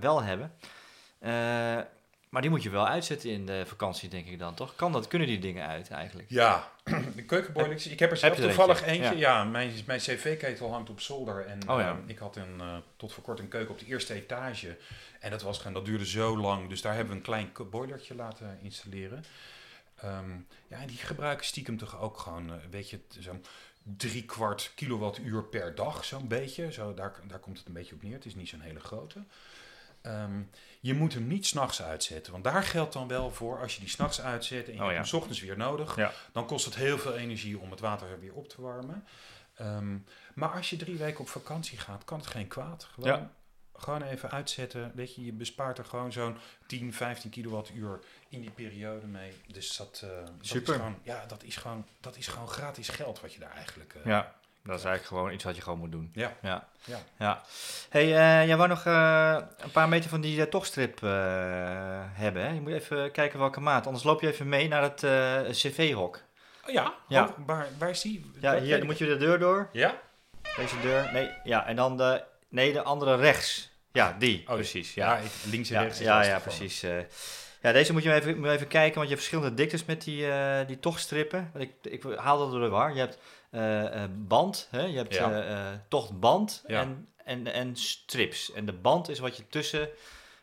[0.00, 0.52] wel hebben.
[2.28, 4.76] Eh, maar die moet je wel uitzetten in de vakantie, denk ik dan, toch?
[4.76, 6.30] Kan dat, kunnen die dingen uit eigenlijk?
[6.30, 6.72] Ja,
[7.16, 7.86] de keukenboilers.
[7.86, 9.02] Ik heb er zelf heb je toevallig eentje?
[9.02, 9.18] eentje.
[9.18, 11.46] Ja, mijn, mijn cv-ketel hangt op zolder.
[11.46, 11.90] En Oh ja.
[11.90, 14.76] eh, ik had een, eh, tot voor kort een keuken op de eerste etage.
[15.20, 16.68] En dat, was, dat duurde zo lang.
[16.68, 19.24] Dus daar hebben we een klein boilertje laten installeren.
[19.96, 20.30] Ehm,
[20.68, 23.44] ja, en die gebruiken stiekem toch ook gewoon, eh, weet je, t- zo'n
[23.96, 26.72] drie kwart kilowattuur per dag, zo'n beetje.
[26.72, 28.12] Zo, daar, daar komt het een beetje op neer.
[28.12, 29.22] Het is niet zo'n hele grote.
[30.02, 30.40] Ehm,
[30.80, 32.32] je moet hem niet s'nachts uitzetten.
[32.32, 34.90] Want daar geldt dan wel voor, als je die s'nachts uitzet en je Oh hebt
[34.90, 34.96] ja.
[34.98, 36.12] hem 's ochtends weer nodig, Ja.
[36.32, 39.04] dan kost het heel veel energie om het water weer op te warmen.
[39.54, 39.96] Ehm,
[40.34, 42.84] maar als je drie weken op vakantie gaat, kan het geen kwaad.
[42.84, 43.30] Gewoon, Ja.
[43.76, 44.92] gewoon even uitzetten.
[44.94, 46.36] Weet je, je bespaart er gewoon zo'n
[46.66, 49.32] 10, 15 kilowattuur in die periode mee.
[49.46, 53.20] Dus dat, eh, dat is gewoon, ja, dat is gewoon, dat is gewoon gratis geld
[53.20, 53.94] wat je daar eigenlijk.
[53.94, 56.10] eh, Ja, dat is eigenlijk gewoon iets wat je gewoon moet doen.
[56.12, 56.36] Ja.
[56.42, 56.68] Ja.
[56.84, 56.98] Ja.
[57.18, 57.42] ja.
[57.88, 61.00] hey, eh, jij wou nog eh, een paar meter van die eh, tochtstrip
[62.12, 62.48] hebben, hè?
[62.52, 63.86] Je moet even kijken welke maat.
[63.86, 65.00] Anders loop je even mee naar het
[65.56, 66.20] cv-hok.
[66.66, 67.24] Oh ja, Ja.
[67.24, 68.30] Oh, waar, waar is die?
[68.40, 69.68] Ja, hier dan moet je de deur door.
[69.72, 70.00] Ja?
[70.56, 71.10] Deze deur.
[71.12, 73.70] Nee, ja, en dan de, nee, de andere rechts.
[73.92, 74.94] Ja, die, Oh, precies.
[74.94, 75.18] Ja,
[75.50, 75.98] links en ja, rechts.
[75.98, 76.80] ja, ja, precies.
[77.60, 80.26] ja, deze moet je even, moet even kijken, want je hebt verschillende diktes met die,
[80.66, 81.50] die tochtstrippen.
[81.54, 82.92] Ik, ik haal dat door de war.
[82.92, 83.18] Je hebt
[84.10, 84.82] band, hè?
[84.82, 85.30] je hebt Ja.
[85.32, 88.52] eh, eh, tochtband en, en, en strips.
[88.52, 89.88] En de band is wat je tussen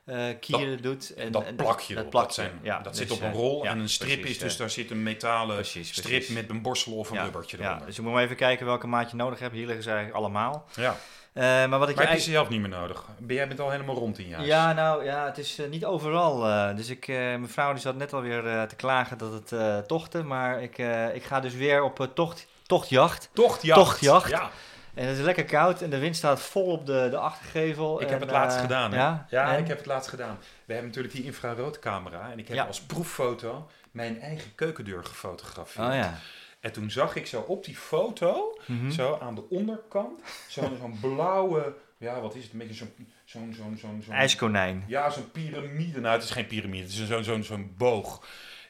[0.05, 1.13] eh kieren doet.
[1.13, 3.27] En, dat en plakje, dat erop, plakje, dat, zijn, ja, dat dus, zit op een
[3.31, 5.89] eh, rol ja, en een strip precies, is dus eh, daar zit een metalen precies,
[5.89, 6.35] strip precies.
[6.35, 7.85] met een borstel of een ja, rubbertje ja, eronder.
[7.87, 9.53] dus je moet maar even kijken welke maat je nodig hebt.
[9.53, 10.65] Hier liggen ze eigenlijk allemaal.
[10.75, 10.95] Ja.
[11.33, 12.21] Eh, maar wat ik Maar je heb je eigenlijk...
[12.21, 13.05] ze zelf niet meer nodig?
[13.19, 14.47] Ben jij bent al helemaal rond in je huis?
[14.47, 16.47] Ja, nou ja, het is eh, niet overal.
[16.47, 19.51] eh, dus ik, eh, mijn vrouw die zat net alweer eh te klagen dat het
[19.51, 20.23] eh tochtte.
[20.23, 23.29] Maar ik, eh, ik ga dus weer op eh, tocht, tochtjacht.
[23.33, 23.79] Tochtjacht.
[23.79, 24.29] Tochtjacht.
[24.29, 24.49] Ja,
[24.93, 27.99] En het is lekker koud en de wind staat vol op de, de achtergevel.
[28.01, 28.91] ik en, heb het laatst eh, gedaan.
[28.91, 28.97] Hè?
[28.97, 29.59] Ja, Ja, en?
[29.59, 30.37] ik heb het laatst gedaan.
[30.65, 32.63] We hebben natuurlijk die infraroodcamera en ik heb Ja.
[32.65, 35.87] als proeffoto mijn eigen keukendeur gefotografeerd.
[35.87, 36.17] Oh ja.
[36.59, 38.91] En toen zag ik zo op die foto, Mhm.
[38.91, 42.93] zo aan de onderkant, zo'n zo'n blauwe, ja wat is het, een beetje zo'n
[43.25, 44.83] zo'n zo'n zo'n zo'n- IJskonijn.
[44.87, 45.99] Ja, zo'n piramide.
[45.99, 48.25] Nou, het is geen piramide, het is zo'n zo'n zo'n boog.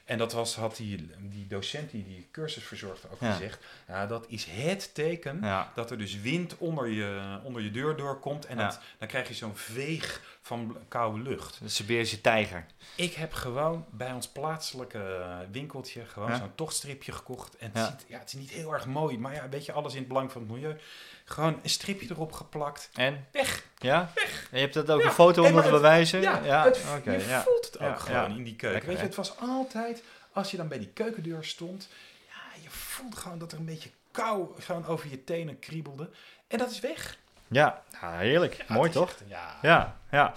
[0.06, 3.32] En dat was, had die, die docent die die cursus verzorgde ook Ja.
[3.32, 3.64] gezegd.
[3.88, 5.72] Ja, dat is het teken Ja.
[5.74, 8.46] dat er dus wind onder je, onder je deur doorkomt.
[8.46, 11.58] En dat, dan krijg je zo'n veeg van koude lucht.
[11.62, 12.66] De Siberische tijger.
[12.94, 16.36] Ik heb gewoon bij ons plaatselijke winkeltje gewoon Ja.
[16.36, 17.56] zo'n tochtstripje gekocht.
[17.56, 17.86] En het, Ja.
[17.86, 20.08] ziet, ja, het is niet heel erg mooi, maar ja, weet je, alles in het
[20.08, 20.76] belang van het milieu.
[21.24, 22.90] Gewoon een stripje erop geplakt.
[22.94, 23.26] En?
[23.32, 23.64] Weg.
[23.78, 24.12] Ja?
[24.14, 26.20] En je hebt dat ook Ja, een foto om te bewijzen?
[26.20, 27.42] Ja, het, oké, je ja.
[27.42, 28.36] voelt het ook Ja, gewoon ja.
[28.36, 28.70] in die keuken.
[28.70, 31.88] Lekker, Weet je, het was altijd, als je dan bij die keukendeur stond,
[32.28, 36.10] ja, je voelt gewoon dat er een beetje kou gewoon over je tenen kriebelde.
[36.48, 37.18] En dat is weg.
[37.48, 38.64] Ja, ja heerlijk.
[38.68, 39.08] Ja, Mooi toch?
[39.08, 39.56] echt- ja.
[39.62, 40.32] Ja, ja.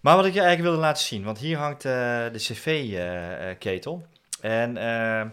[0.00, 1.92] Maar wat ik je eigenlijk wilde laten zien, want hier hangt eh,
[2.32, 4.06] de cv-ketel.
[4.40, 5.26] en eh,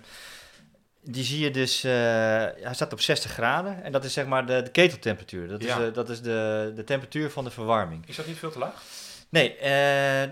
[1.04, 3.84] die zie je dus, eh, hij staat op 60 graden.
[3.84, 5.48] En dat is zeg maar de, de keteltemperatuur.
[5.48, 5.78] Dat Ja.
[5.78, 8.08] is, eh, dat is de, de temperatuur van de verwarming.
[8.08, 8.84] Is dat niet veel te laag?
[9.30, 9.56] Nee,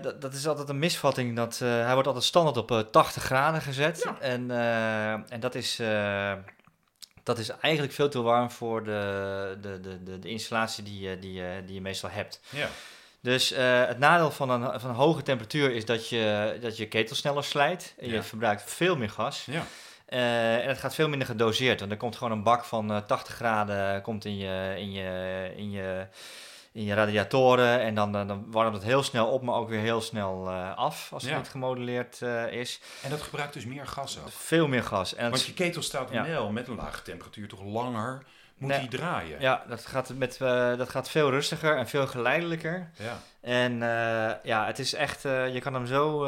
[0.00, 1.36] dat, dat is altijd een misvatting.
[1.36, 4.02] Dat, hij wordt altijd standaard op eh, 80 graden gezet.
[4.04, 4.18] Ja.
[4.20, 4.50] En,
[5.28, 5.80] en dat, is,
[7.28, 11.18] dat is eigenlijk veel te warm voor de, de, de, de, de installatie die, je-
[11.18, 12.40] die, je- die je meestal hebt.
[12.50, 12.68] Ja.
[13.20, 16.88] Dus eh, het nadeel van een, van een hoge temperatuur is dat je, dat je
[16.88, 17.94] ketel sneller slijt.
[17.98, 19.44] En je verbruikt veel meer gas.
[19.44, 19.62] Ja.
[20.06, 21.80] Eh, en het gaat veel minder gedoseerd.
[21.80, 25.50] Want er komt gewoon een bak van eh, 80 graden komt in je, in je,
[25.56, 26.06] in je,
[26.78, 27.80] in je radiatoren.
[27.80, 31.12] En dan, dan, warmt het heel snel op, maar ook weer heel snel eh, af
[31.12, 31.38] als het Ja.
[31.38, 32.80] niet gemodelleerd eh, is.
[33.02, 34.28] En dat gebruikt dus meer gas ook.
[34.30, 35.14] Veel meer gas.
[35.14, 36.26] En Want je ketel staat Ja.
[36.26, 38.22] wel met een lage temperatuur toch langer,
[38.58, 38.80] moet Nee.
[38.80, 39.40] die draaien.
[39.40, 42.90] ja, dat gaat, met, eh, dat gaat veel rustiger en veel geleidelijker.
[42.96, 43.18] Ja.
[43.40, 43.78] En
[44.42, 46.18] ja, het is echt, je kan hem zo,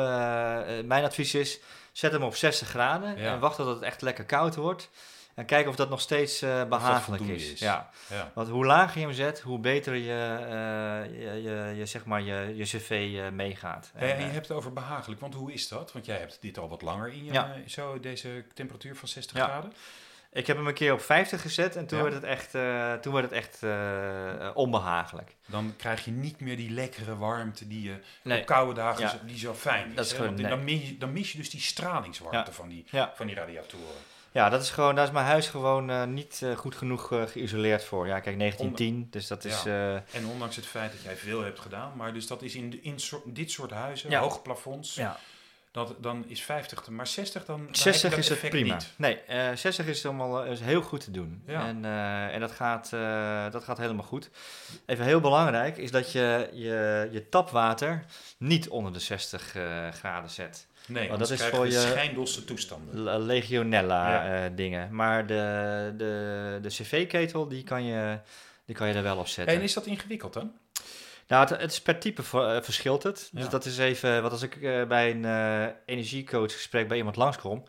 [0.84, 1.60] mijn advies is,
[1.92, 3.32] zet hem op 60 graden Ja.
[3.32, 4.90] en wacht tot het echt lekker koud wordt.
[5.34, 7.52] En kijk of dat nog steeds eh, behagelijk is.
[7.52, 7.60] is.
[7.60, 7.90] Ja.
[8.08, 8.30] Ja.
[8.34, 12.22] Want hoe lager je hem zet, hoe beter je, eh, je, je, je, zeg maar
[12.22, 13.90] je, je cv eh, meegaat.
[13.94, 15.92] En je hebt het over behagelijk, want hoe is dat?
[15.92, 17.54] Want jij hebt dit al wat langer in je, Ja.
[17.66, 19.44] zo deze temperatuur van 60 Ja.
[19.44, 19.72] graden.
[20.32, 22.04] ik heb hem een keer op 50 gezet en toen Ja.
[22.04, 25.36] werd het echt, eh, toen werd het echt eh, eh, onbehagelijk.
[25.46, 28.40] Dan krijg je niet meer die lekkere warmte die je Nee.
[28.40, 29.20] op koude dagen Ja.
[29.26, 29.94] die zo fijn is.
[29.96, 30.48] Dat is gewoon- nee.
[30.48, 32.52] dan, mis je, dan mis je dus die stralingswarmte Ja.
[32.56, 33.86] van, die, van die radiatoren.
[34.32, 37.22] Ja, dat is gewoon, daar is mijn huis gewoon eh, niet eh, goed genoeg eh,
[37.22, 38.06] geïsoleerd voor.
[38.06, 39.64] Ja, kijk, 1910, dus dat is...
[40.12, 42.80] En ondanks het feit dat jij veel hebt gedaan, maar dus dat is in, de,
[42.80, 44.20] in dit soort huizen, Ja.
[44.20, 45.18] hoge plafonds, ja,
[45.72, 48.38] dat, dan is 50, te- maar 60 dan, dan heb je 60 dat is het
[48.50, 48.74] prima.
[48.74, 48.88] niet.
[48.96, 51.42] Nee, eh 60 is allemaal is heel goed te doen.
[51.46, 51.66] Ja.
[51.66, 51.84] En,
[52.32, 52.90] en dat, gaat,
[53.52, 54.30] dat gaat helemaal goed.
[54.86, 58.04] Even heel belangrijk is dat je je, je tapwater
[58.36, 60.66] niet onder de 60 eh, graden zet.
[60.90, 63.18] Nee, Maar dat is voor je schijndosse toestanden.
[63.24, 64.44] Legionella Ja.
[64.44, 64.94] eh, dingen.
[64.94, 68.18] Maar de, de, de cv-ketel, die kan je...
[68.64, 69.54] Die kan je er wel op zetten.
[69.56, 70.52] En is dat ingewikkeld dan?
[71.26, 73.28] Nou, het, het is per type eh, verschilt het.
[73.32, 77.64] Dus dat is even, wat als ik eh, bij een eh energiecoachgesprek bij iemand langskom,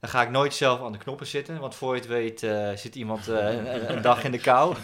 [0.00, 2.70] dan ga ik nooit zelf aan de knoppen zitten, want voor je het weet eh,
[2.74, 4.74] zit iemand eh, een, een dag in de kou.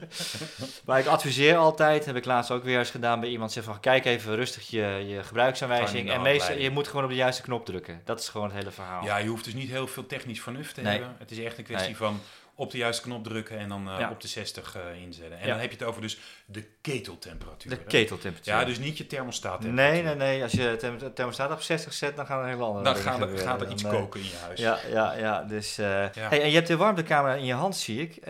[0.86, 3.80] maar ik adviseer altijd, heb ik laatst ook weer eens gedaan bij iemand, zeg van
[3.80, 7.64] kijk even rustig je, je gebruiksaanwijzing en meestal, je moet gewoon op de juiste knop
[7.66, 8.00] drukken.
[8.04, 9.04] Dat is gewoon het hele verhaal.
[9.04, 10.92] Ja, je hoeft dus niet heel veel technisch vernuft te Nee.
[10.98, 11.16] hebben.
[11.18, 11.96] Het is echt een kwestie Nee.
[11.96, 12.20] van
[12.62, 14.10] op de juiste knop drukken en dan eh, Ja.
[14.10, 15.38] op de 60 eh, inzetten.
[15.38, 15.52] En Ja.
[15.52, 17.70] dan heb je het over dus de keteltemperatuur.
[17.70, 17.82] De hè?
[17.82, 18.54] keteltemperatuur.
[18.54, 19.60] Ja, dus niet je thermostaat.
[19.64, 20.42] Nee, nee, nee.
[20.42, 23.20] Als je therm- thermostaat op 60 zet, dan gaan er hele andere Dan dingen gaat
[23.20, 24.60] er, gaat er iets koken in je huis.
[24.60, 25.42] Ja, ja, ja.
[25.42, 26.28] Dus, eh, Ja.
[26.28, 28.24] Hey, en je hebt de warmtecamera in je hand, zie ik.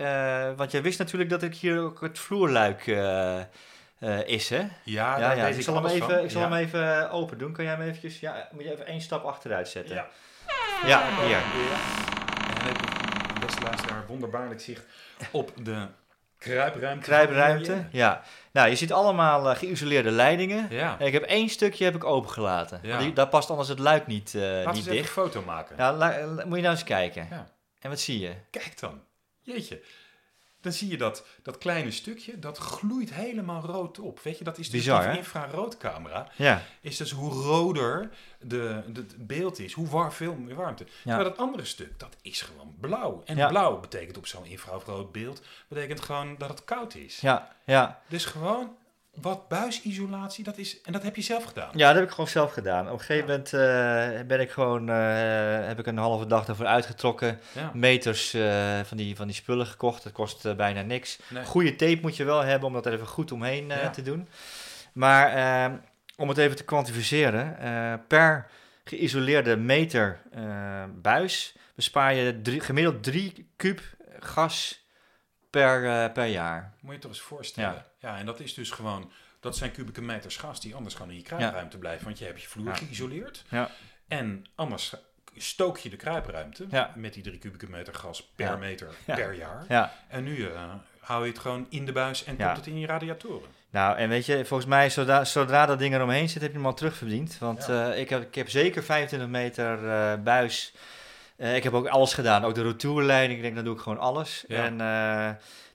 [0.57, 2.85] Want jij wist natuurlijk dat ik hier ook het vloerluik
[4.25, 4.57] is, hè?
[4.59, 5.43] Ja, ja, ja.
[5.43, 6.23] weet Ik zal, hem even, van.
[6.23, 6.49] ik zal ja.
[6.49, 7.53] hem even open doen.
[7.53, 8.19] Kan jij hem eventjes...
[8.19, 9.95] Ja, moet je even één stap achteruit zetten.
[9.95, 10.07] Ja.
[10.85, 11.35] Ja, hier.
[11.35, 14.83] En dan heb je, beste luisteraar, wonderbaarlijk zicht
[15.31, 15.87] op de
[16.37, 17.05] kruipruimte.
[17.05, 17.85] Kruipruimte.
[17.91, 18.21] Ja.
[18.51, 20.67] Nou, je ziet allemaal eh, geïsoleerde leidingen.
[20.69, 20.95] Ja.
[20.99, 22.79] En ik heb één stukje heb ik opengelaten.
[22.83, 22.97] Ja.
[22.97, 25.09] Die, daar past anders het luik niet, eh, Laten we niet even een dicht.
[25.13, 25.75] foto maken.
[25.77, 27.27] La- moet je nou eens kijken.
[27.29, 27.47] Ja.
[27.79, 28.33] En wat zie je?
[28.51, 29.01] Kijk dan.
[29.41, 29.81] Jeetje.
[30.63, 34.19] Dan zie je dat, dat kleine stukje, dat gloeit helemaal rood op.
[34.19, 35.17] Weet je, dat is dus Bizar, die hè?
[35.17, 36.27] infraroodcamera.
[36.35, 36.61] Ja.
[36.81, 38.09] Is dus hoe roder
[38.39, 40.85] de, de, het beeld is, hoe war, veel meer warmte.
[41.03, 43.21] Terwijl dat andere stuk, dat is gewoon blauw.
[43.25, 43.47] En Ja.
[43.47, 47.19] blauw betekent op zo'n infrarood beeld, betekent gewoon dat het koud is.
[47.19, 48.01] Ja, ja.
[48.07, 48.75] Dus gewoon
[49.21, 51.69] wat buisisolatie, dat is, en dat heb je zelf gedaan.
[51.75, 52.87] Ja, dat heb ik gewoon zelf gedaan.
[52.87, 54.95] Op een gegeven moment eh, ben ik gewoon, eh,
[55.67, 57.39] heb ik een halve dag ervoor uitgetrokken.
[57.51, 57.71] Ja.
[57.73, 60.03] Meters eh, van, die, van die spullen gekocht.
[60.03, 61.19] Dat kost bijna niks.
[61.29, 61.45] Nee.
[61.45, 63.89] Goede tape moet je wel hebben om dat even goed omheen Ja.
[63.89, 64.27] te doen.
[64.93, 65.73] Maar eh,
[66.17, 67.57] om het even te kwantificeren,
[68.07, 68.47] per
[68.83, 70.19] geïsoleerde meter
[71.01, 73.81] buis bespaar je drie- gemiddeld 3 kuub
[74.19, 74.82] gas
[75.53, 76.73] per, eh, per jaar.
[76.79, 77.85] Moet je toch eens voorstellen.
[77.99, 78.17] Ja.
[78.17, 81.23] en dat is dus gewoon, dat zijn kubieke meters gas die anders gewoon in je
[81.23, 82.05] kruipruimte blijven.
[82.05, 82.73] Want je hebt je vloer Ja.
[82.75, 83.43] geïsoleerd.
[83.49, 83.69] Ja.
[84.07, 84.93] En anders
[85.37, 86.91] stook je de kruipruimte Ja.
[86.95, 89.65] met die drie kubieke meter gas per meter per jaar.
[89.67, 89.93] Ja.
[90.07, 92.45] En nu eh, hou je het gewoon in de buis en Ja.
[92.45, 93.49] komt het in je radiatoren.
[93.69, 96.65] Nou, en weet je, volgens mij, zodra, zodra dat ding eromheen zit, heb je hem
[96.65, 97.37] al terugverdiend.
[97.37, 99.77] Want eh, ik, heb, ik heb zeker 25 meter
[100.23, 100.73] buis.
[101.37, 103.35] Eh, ik heb ook alles gedaan, ook de retourleiding.
[103.37, 104.43] Ik denk, dan doe ik gewoon alles.
[104.47, 104.63] Ja.
[104.63, 104.77] En uh,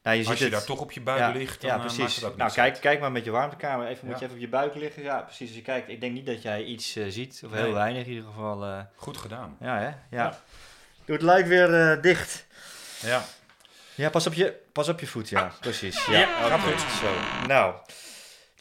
[0.03, 2.25] nou, je Als je het, daar toch op je buik ligt, dan ja, eh, precies.
[2.25, 2.79] ook nou, kijk, uit.
[2.79, 3.87] kijk maar met je warmtekamer.
[3.87, 5.03] Even, moet je even op je buik liggen.
[5.03, 5.47] Ja, precies.
[5.47, 7.43] Als je kijkt, ik denk niet dat jij iets eh, ziet.
[7.45, 8.65] Of heel weinig in ieder geval.
[8.65, 9.57] eh, Goed gedaan.
[9.61, 10.17] ja, hè?
[10.17, 10.39] Ja.
[11.05, 12.47] Doe het luik weer eh, dicht.
[13.01, 13.25] Ja.
[13.95, 15.53] Ja, pas op je, pas op je voet, ja.
[15.61, 16.07] Precies.
[16.07, 16.81] Ja, Ja, gaat goed.
[16.81, 17.47] Zo.
[17.47, 17.75] Nou,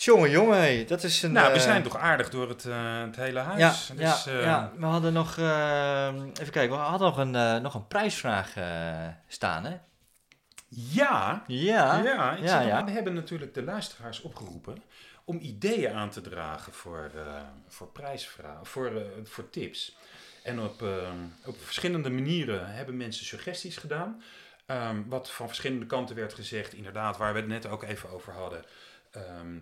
[0.03, 1.31] jongen, jongen, hey, dat is een...
[1.31, 3.87] Nou, we eh, zijn toch aardig door het, eh, het hele huis.
[3.87, 7.87] ja, dus, eh, ja, we hadden nog, even kijken, we hadden nog een, nog een
[7.87, 8.53] prijsvraag
[9.27, 9.77] staan, hè?
[10.67, 14.83] ja, Ja, ja, ik ja, we hebben natuurlijk de luisteraars opgeroepen
[15.23, 17.11] om ideeën aan te dragen voor,
[17.67, 18.91] voor prijsvragen, voor,
[19.23, 19.97] voor tips.
[20.43, 20.83] En op,
[21.45, 24.21] op verschillende manieren hebben mensen suggesties gedaan.
[24.67, 28.33] Ehm, wat van verschillende kanten werd gezegd, inderdaad, waar we het net ook even over
[28.33, 28.63] hadden.
[29.11, 29.57] Ehm,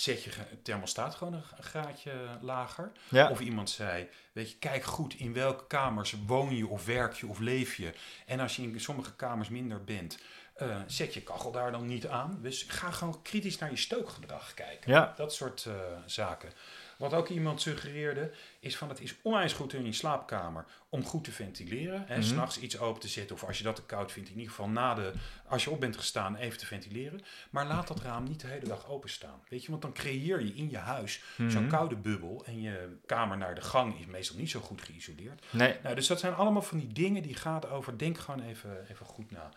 [0.00, 0.30] zet je
[0.62, 2.92] thermostaat gewoon een graadje lager.
[3.08, 3.30] ja.
[3.30, 7.26] Of iemand zei, weet je, kijk goed in welke kamers woon je of werk je
[7.26, 7.92] of leef je.
[8.26, 10.18] En als je in sommige kamers minder bent,
[10.54, 12.38] eh, zet je kachel daar dan niet aan.
[12.42, 14.92] Dus ga gewoon kritisch naar je stookgedrag kijken.
[14.92, 15.12] Ja.
[15.16, 15.74] Dat soort eh,
[16.06, 16.52] zaken.
[16.98, 18.30] Wat ook iemand suggereerde,
[18.60, 22.08] is van het is onwijs goed in je slaapkamer om goed te ventileren.
[22.08, 22.28] En Mhm.
[22.28, 24.68] s'nachts iets open te zetten, of als je dat te koud vindt, in ieder geval
[24.68, 25.12] na de,
[25.46, 27.20] als je op bent gestaan, even te ventileren.
[27.50, 29.42] Maar laat dat raam niet de hele dag openstaan.
[29.48, 31.68] Weet je, want dan creëer je in je huis zo'n Mhm.
[31.68, 32.42] koude bubbel.
[32.46, 35.44] En je kamer naar de gang is meestal niet zo goed geïsoleerd.
[35.50, 38.86] Nee, Nou, dus dat zijn allemaal van die dingen die gaat over, denk gewoon even,
[38.90, 39.50] even goed na.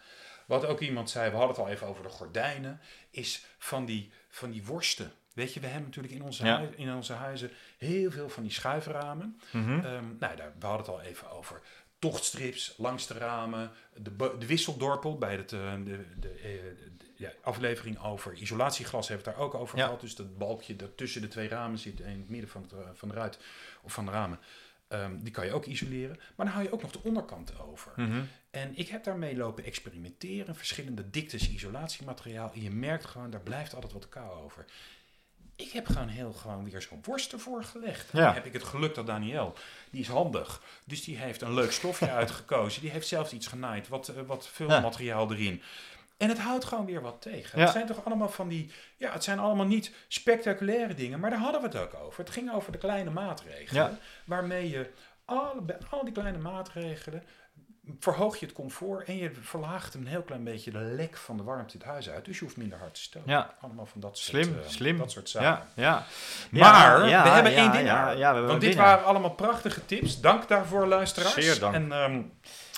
[0.45, 2.79] Wat ook iemand zei, we hadden het al even over de gordijnen,
[3.11, 5.11] is van die, van die worsten.
[5.33, 6.57] Weet je, we hebben natuurlijk in onze, Ja.
[6.57, 9.39] hui- in onze huizen heel veel van die schuiframen.
[9.53, 9.83] Ehm,
[10.19, 11.61] nou, daar, we hadden het al even over.
[11.99, 16.43] Tochtstrips langs de ramen, de, de wisseldorpel bij het, eh, de, de, eh,
[16.97, 19.83] de- ja, aflevering over isolatieglas hebben we het daar ook over Ja.
[19.85, 20.01] gehad.
[20.01, 22.79] Dus dat balkje dat tussen de twee ramen zit in het midden van, het, eh,
[22.93, 23.39] van de ruit
[23.81, 24.39] of van de ramen.
[24.87, 26.19] Ehm, die kan je ook isoleren.
[26.35, 27.91] Maar dan hou je ook nog de onderkant over.
[27.95, 28.21] Mhm.
[28.49, 30.55] En ik heb daarmee lopen experimenteren.
[30.55, 32.51] Verschillende diktes isolatiemateriaal.
[32.53, 34.65] En je merkt gewoon, daar blijft altijd wat kou over.
[35.61, 38.09] Ik heb gewoon heel gewoon weer zo'n worst ervoor gelegd.
[38.11, 38.25] Ja.
[38.25, 39.53] Dan heb ik het geluk dat Daniel,
[39.89, 40.61] die is handig.
[40.85, 42.81] Dus die heeft een leuk stofje uitgekozen.
[42.81, 43.87] Die heeft zelfs iets genaaid.
[43.87, 45.61] Wat, eh, wat vulmateriaal erin.
[46.17, 47.59] En het houdt gewoon weer wat tegen.
[47.59, 47.63] Ja.
[47.63, 48.71] Het zijn toch allemaal van die...
[48.97, 51.19] Ja, het zijn allemaal niet spectaculaire dingen.
[51.19, 52.23] Maar daar hadden we het ook over.
[52.23, 53.83] Het ging over de kleine maatregelen.
[53.83, 53.97] Ja.
[54.25, 54.89] Waarmee je
[55.25, 57.23] alle, al die kleine maatregelen...
[57.99, 61.43] verhoog je het comfort en je verlaagt een heel klein beetje de lek van de
[61.43, 62.25] warmte het huis uit.
[62.25, 63.31] Dus je hoeft minder hard te stoken.
[63.31, 63.55] Ja.
[63.61, 64.97] Allemaal van dat soort, Slim, eh, slim.
[64.97, 65.67] dat soort zaken.
[65.73, 66.05] Ja,
[66.49, 66.59] ja.
[66.59, 68.15] Maar Ja, we hebben één winnaar.
[68.17, 68.87] We hebben Want dit winnaar.
[68.87, 70.21] waren allemaal prachtige tips.
[70.21, 71.33] Dank daarvoor, luisteraars.
[71.33, 71.73] Zeer dank.
[71.75, 72.21] En, ehm,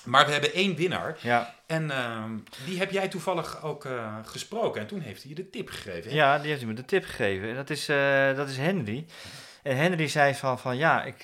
[0.06, 1.18] maar we hebben één winnaar.
[1.22, 2.32] Ja, En ehm,
[2.66, 4.82] die heb jij toevallig ook eh, gesproken.
[4.82, 6.10] En toen heeft hij je de tip gegeven.
[6.12, 6.16] hè?
[6.18, 7.49] ja, die heeft hij me de tip gegeven.
[7.49, 9.06] En dat is, eh, dat is Henry.
[9.64, 11.24] En Henry zei van, van ja, ik,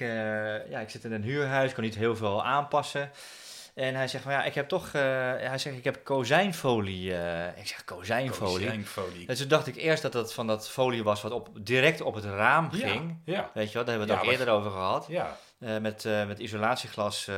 [0.70, 3.12] ja, ik zit in een huurhuis, kan niet heel veel aanpassen.
[3.80, 5.02] En hij zegt van ja, ik heb toch, eh,
[5.38, 7.16] hij zegt ik heb kozijnfolie.
[7.16, 8.66] eh, ik zeg kozijnfolie.
[8.66, 9.28] Kozijnfolie.
[9.28, 12.16] En toen dacht ik eerst dat dat van dat folie was wat op, direct op
[12.16, 13.18] het raam ging.
[13.24, 15.06] Ja, ja, Weet je wel, daar hebben we het Ja, ook wat- eerder over gehad.
[15.10, 15.38] ja.
[15.60, 17.30] eh, met, met isolatieglas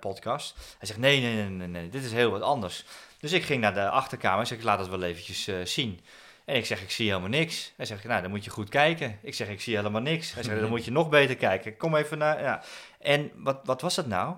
[0.00, 0.54] podcast.
[0.78, 2.84] Hij zegt, nee, nee, nee, nee, nee, dit is heel wat anders.
[3.20, 6.00] Dus ik ging naar de achterkamer en zeg, ik laat het wel eventjes zien.
[6.44, 7.72] En ik zeg, ik zie helemaal niks.
[7.76, 9.18] Hij zegt, nou, dan moet je goed kijken.
[9.22, 10.32] Ik zeg, ik zie helemaal niks.
[10.34, 11.76] Hij zegt, dan moet je nog beter kijken.
[11.76, 12.62] Kom even naar, ja.
[13.00, 14.36] En wat, wat was dat nou?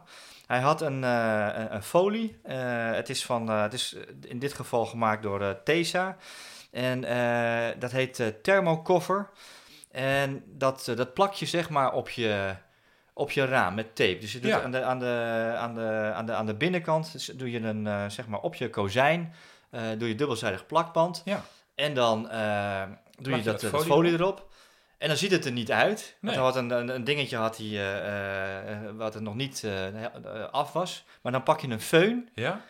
[0.50, 2.38] Hij had een, eh, een, een folie.
[2.42, 6.16] Eh, het is van, eh, het is in dit geval gemaakt door Tesa.
[6.70, 7.00] En
[7.78, 9.30] dat heet thermocover.
[9.90, 12.54] En dat, dat plak je zeg maar op je,
[13.12, 14.18] op je raam met tape.
[14.18, 14.62] Dus je doet Ja.
[14.62, 18.10] aan, de, aan, de, aan, de, aan, de, aan de binnenkant dus doe je een,
[18.10, 19.34] zeg maar op je kozijn,
[19.70, 21.22] doe je dubbelzijdig plakband.
[21.24, 21.44] Ja.
[21.74, 22.28] En dan doe
[23.22, 24.49] Plak je dat, dat folie erop.
[25.00, 26.00] En dan ziet het er niet uit.
[26.20, 26.34] Want Nee.
[26.34, 30.44] hij had een, een, een dingetje had hij, eh, eh, wat er nog niet eh,
[30.50, 31.04] af was.
[31.22, 32.60] Maar dan pak je een föhn ja.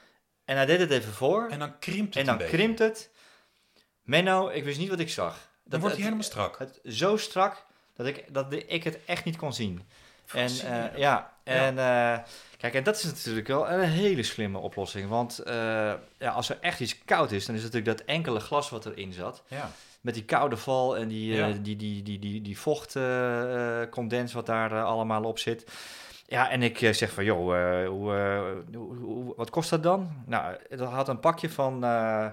[0.44, 1.48] en hij deed het even voor.
[1.48, 3.10] En dan krimpt het En dan krimpt het.
[4.02, 5.48] Menno, ik wist niet wat ik zag.
[5.64, 6.58] Dan wordt hij helemaal strak.
[6.58, 9.88] het zo strak dat ik, dat ik het echt niet kon zien.
[10.32, 11.74] En eh, ja, en
[12.56, 15.08] kijk, en dat is natuurlijk wel een hele slimme oplossing.
[15.08, 15.42] Want
[16.18, 18.86] ja, als er echt iets koud is, dan is het natuurlijk dat enkele glas wat
[18.86, 19.42] erin zat.
[19.48, 19.70] Ja.
[20.00, 24.72] Met die koude val en die, eh, die, die, die, die, die vochtcondens wat daar
[24.72, 25.64] eh, allemaal op zit.
[26.26, 28.80] Ja, en ik eh, zeg van, joh, eh, hoe, eh,
[29.36, 30.10] wat kost dat dan?
[30.26, 32.26] Nou, dat had een pakje van, eh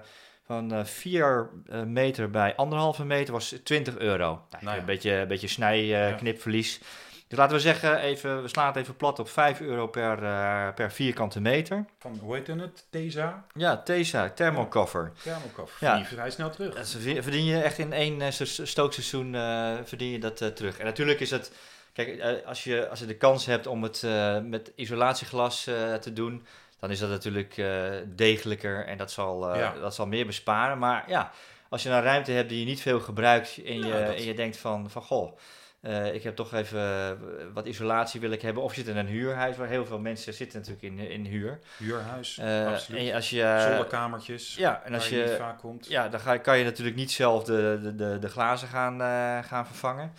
[0.43, 1.49] van 4
[1.85, 4.25] meter bij anderhalve meter, was 20 euro.
[4.49, 4.79] Nou, Nou ja.
[4.79, 6.11] Een beetje, een beetje snij, eh, Ja.
[6.15, 6.81] knipverlies.
[7.27, 10.73] Dus laten we zeggen, even, we slaan het even plat op 5 euro per, eh,
[10.73, 11.85] per vierkante meter.
[11.99, 12.85] Van, hoe heet het?
[12.89, 13.45] Tesa?
[13.53, 15.11] Ja, Tesa, thermocover.
[15.23, 15.79] Thermokoff.
[15.79, 15.95] Ja.
[15.95, 16.05] Ja.
[16.05, 16.75] vrij snel terug.
[16.75, 16.89] Dat
[17.23, 18.31] verdien je echt in één eh,
[18.63, 20.77] stookseizoen eh, verdien je dat terug.
[20.79, 21.51] En natuurlijk is het,
[21.93, 24.03] kijk, als, je, als je de kans hebt om het
[24.43, 25.63] met isolatieglas
[26.01, 26.45] te doen,
[26.79, 27.61] dan is dat natuurlijk
[28.15, 29.73] degelijker en dat zal, Ja.
[29.79, 30.77] dat zal meer besparen.
[30.77, 31.31] Maar ja,
[31.69, 34.23] als je een ruimte hebt die je niet veel gebruikt en je, Ja, dat- en
[34.23, 35.37] je denkt van, van goh,
[35.87, 37.11] eh, ik heb toch even eh,
[37.53, 38.63] wat isolatie wil ik hebben.
[38.63, 41.59] Of je zit in een huurhuis, waar heel veel mensen zitten natuurlijk in, in huur.
[41.77, 43.01] Huurhuis, absoluut.
[43.01, 45.87] en als je, Zolderkamertjes, ja, en als je, vaak komt.
[45.87, 48.99] ja, dan ga, kan je natuurlijk niet zelf de, de, de, de glazen gaan,
[49.43, 50.13] gaan vervangen.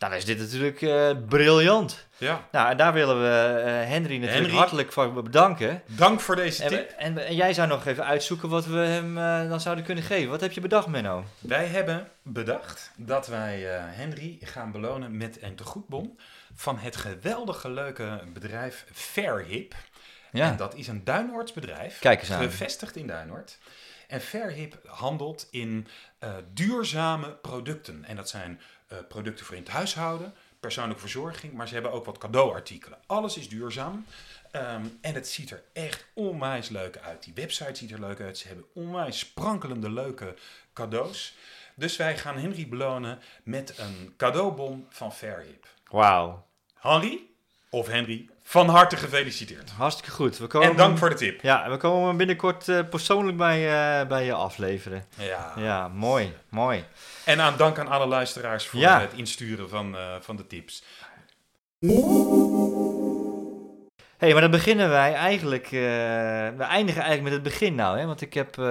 [0.00, 2.06] Dan is dit natuurlijk eh, briljant.
[2.16, 2.48] Ja.
[2.52, 4.56] Nou, en daar willen we eh, Henry natuurlijk Henry.
[4.56, 5.82] hartelijk voor bedanken.
[5.86, 6.90] Dank voor deze En, we- tip.
[6.90, 10.30] en, en jij zou nog even uitzoeken wat we hem eh, dan zouden kunnen geven.
[10.30, 11.24] Wat heb je bedacht, Menno?
[11.38, 16.18] Wij hebben bedacht dat wij Henry gaan belonen met een tegoedbon
[16.54, 19.74] van het geweldige leuke bedrijf Fairhip.
[20.32, 22.42] En dat is een Duinoords bedrijf, Kijk eens aan.
[22.42, 23.58] gevestigd in Duinoord.
[24.10, 25.86] En Fairhip handelt in
[26.18, 28.04] eh, duurzame producten.
[28.04, 32.04] En dat zijn eh, producten voor in het huishouden, persoonlijke verzorging, maar ze hebben ook
[32.04, 32.98] wat cadeauartikelen.
[33.06, 34.06] Alles is duurzaam.
[34.50, 37.22] Ehm, en het ziet er echt onwijs leuk uit.
[37.22, 38.38] Die website ziet er leuk uit.
[38.38, 40.34] Ze hebben onwijs sprankelende leuke
[40.72, 41.34] cadeaus.
[41.74, 45.66] Dus wij gaan Henry belonen met een cadeaubon van Fairhip.
[45.90, 47.26] Wauw, Henry
[47.70, 49.70] of Henry, van harte gefeliciteerd.
[49.70, 50.38] hartstikke goed.
[50.38, 51.40] We komen En dank voor de tip.
[51.42, 53.58] Ja, we komen hem binnenkort eh, persoonlijk bij,
[54.00, 55.04] eh, bij je afleveren.
[55.16, 55.52] Ja.
[55.56, 56.84] Ja, mooi, mooi.
[57.24, 59.00] En aan dank aan alle luisteraars voor Ja.
[59.00, 60.82] het insturen van, eh, van de tips.
[64.20, 65.64] Hey, maar dan beginnen wij eigenlijk...
[65.64, 65.70] eh,
[66.56, 68.06] we eindigen eigenlijk met het begin nou, hè?
[68.06, 68.58] Want ik heb...
[68.58, 68.64] eh,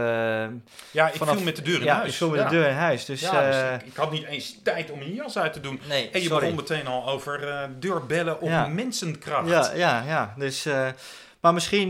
[0.91, 2.09] Ja, ik Vanaf- viel met de deur in ja, huis.
[2.11, 2.49] ik viel met ja.
[2.49, 3.05] de deur in huis.
[3.05, 5.59] Dus, Ja, dus eh, ik, ik had niet eens tijd om een jas uit te
[5.59, 5.79] doen.
[5.87, 6.39] nee, En je sorry.
[6.41, 9.49] begon meteen al over deurbellen op mensenkracht.
[9.49, 10.33] Ja, ja, ja.
[10.37, 10.67] Dus,
[11.39, 11.89] maar misschien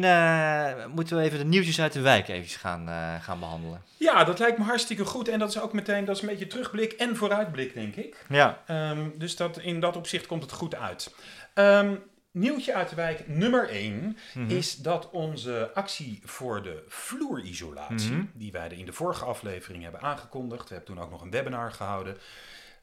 [0.95, 2.89] moeten we even de nieuwtjes uit de wijk even gaan,
[3.21, 3.81] gaan behandelen.
[3.97, 5.27] Ja, dat lijkt me hartstikke goed.
[5.27, 8.15] En dat is ook meteen, dat is een beetje terugblik en vooruitblik, denk ik.
[8.29, 11.13] Ja, Ehm, dus dat, in dat opzicht komt het goed uit.
[11.53, 11.93] Ehm,
[12.31, 14.49] nieuwtje uit de wijk nummer 1 Mhm.
[14.49, 18.25] is dat onze actie voor de vloerisolatie, Mhm.
[18.33, 21.71] die wij in de vorige aflevering hebben aangekondigd, we hebben toen ook nog een webinar
[21.71, 22.17] gehouden,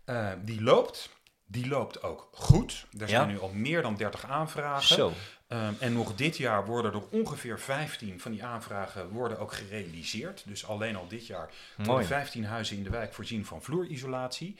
[0.05, 1.15] eh, die loopt.
[1.49, 2.87] Die loopt ook goed.
[2.99, 3.33] Er zijn Ja.
[3.33, 4.95] nu al meer dan 30 aanvragen.
[4.97, 5.13] Zo.
[5.49, 10.43] Ehm, en nog dit jaar worden er ongeveer 15 van die aanvragen worden ook gerealiseerd.
[10.47, 12.07] Dus alleen al dit jaar worden Mooi.
[12.07, 14.57] 15 huizen in de wijk voorzien van vloerisolatie.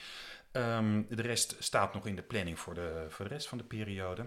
[0.53, 3.65] Ehm, de rest staat nog in de planning voor de, voor de rest van de
[3.65, 4.27] periode.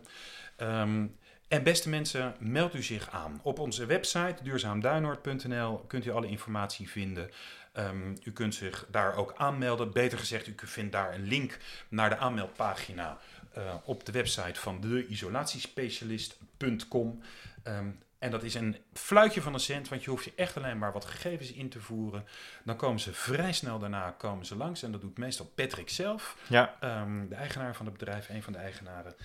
[0.55, 1.05] Ehm,
[1.47, 3.39] en beste mensen, meld u zich aan.
[3.43, 7.29] Op onze website duurzaamduinoord.nl kunt u alle informatie vinden.
[8.23, 9.91] U kunt zich daar ook aanmelden.
[9.91, 11.57] Beter gezegd, u vindt daar een link
[11.89, 13.17] naar de aanmeldpagina
[13.53, 17.21] eh, op de website van deisolatiespecialist.com.
[17.63, 17.89] Ehm,
[18.19, 20.93] en dat is een fluitje van een cent, want je hoeft je echt alleen maar
[20.93, 22.25] wat gegevens in te voeren.
[22.63, 24.83] Dan komen ze vrij snel daarna komen ze langs.
[24.83, 26.77] En dat doet meestal Patrick zelf, Ja.
[26.79, 29.15] ehm, de eigenaar van het bedrijf, een van de eigenaren.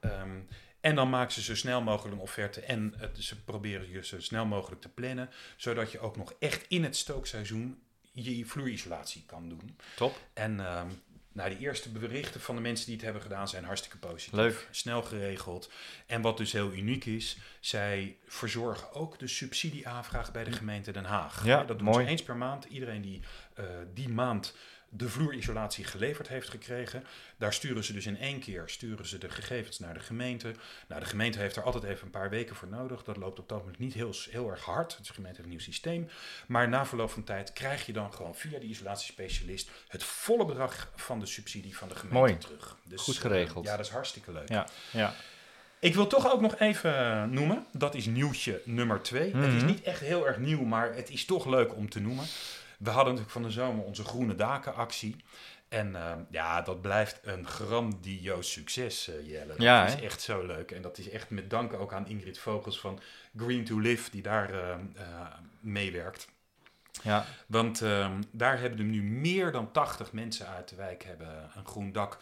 [0.00, 0.38] Ehm,
[0.80, 4.20] en dan maken ze zo snel mogelijk een offerte en het, ze proberen je zo
[4.20, 7.82] snel mogelijk te plannen, zodat je ook nog echt in het stookseizoen
[8.12, 9.76] je vloerisolatie kan doen.
[9.96, 10.20] Top.
[10.32, 10.60] En
[11.34, 14.32] nou, de eerste berichten van de mensen die het hebben gedaan zijn hartstikke positief.
[14.32, 14.68] Leuk.
[14.70, 15.70] Snel geregeld.
[16.06, 21.04] En wat dus heel uniek is, zij verzorgen ook de subsidieaanvraag bij de gemeente Den
[21.04, 21.44] Haag.
[21.44, 22.04] Ja, dat doen mooi.
[22.04, 22.64] ze eens per maand.
[22.64, 23.22] Iedereen die
[23.54, 23.64] eh,
[23.94, 24.54] die maand
[24.96, 27.04] de vloerisolatie geleverd heeft gekregen.
[27.36, 30.54] Daar sturen ze dus in één keer sturen ze de gegevens naar de gemeente.
[30.88, 33.02] Nou, de gemeente heeft er altijd even een paar weken voor nodig.
[33.04, 34.96] Dat loopt op dat moment niet heel, heel erg hard.
[34.98, 36.08] Dus de gemeente heeft een nieuw systeem.
[36.46, 40.90] Maar na verloop van tijd krijg je dan gewoon via de isolatiespecialist het volle bedrag
[40.96, 42.38] van de subsidie van de gemeente Mooi.
[42.38, 42.76] terug.
[42.82, 43.64] Dus, Goed eh, geregeld.
[43.66, 44.48] ja, dat is hartstikke leuk.
[44.48, 44.66] Ja.
[44.90, 45.14] Ja.
[45.78, 49.34] Ik wil toch ook nog even noemen, dat is nieuwtje nummer twee.
[49.36, 49.66] Het is Mhm.
[49.66, 52.24] niet echt heel erg nieuw, maar het is toch leuk om te noemen.
[52.78, 55.16] We hadden natuurlijk van de zomer onze Groene Daken actie.
[55.68, 59.46] En eh, ja, dat blijft een grandioos succes, eh, Jelle.
[59.46, 60.70] Dat Ja, is echt zo leuk.
[60.70, 63.00] En dat is echt met dank ook aan Ingrid Vogels van
[63.36, 64.78] Green to Live, die daar eh, eh,
[65.60, 66.28] meewerkt.
[67.02, 67.24] Ja.
[67.46, 71.66] Want ehm, daar hebben er nu meer dan 80 mensen uit de wijk hebben een
[71.66, 72.18] groen dak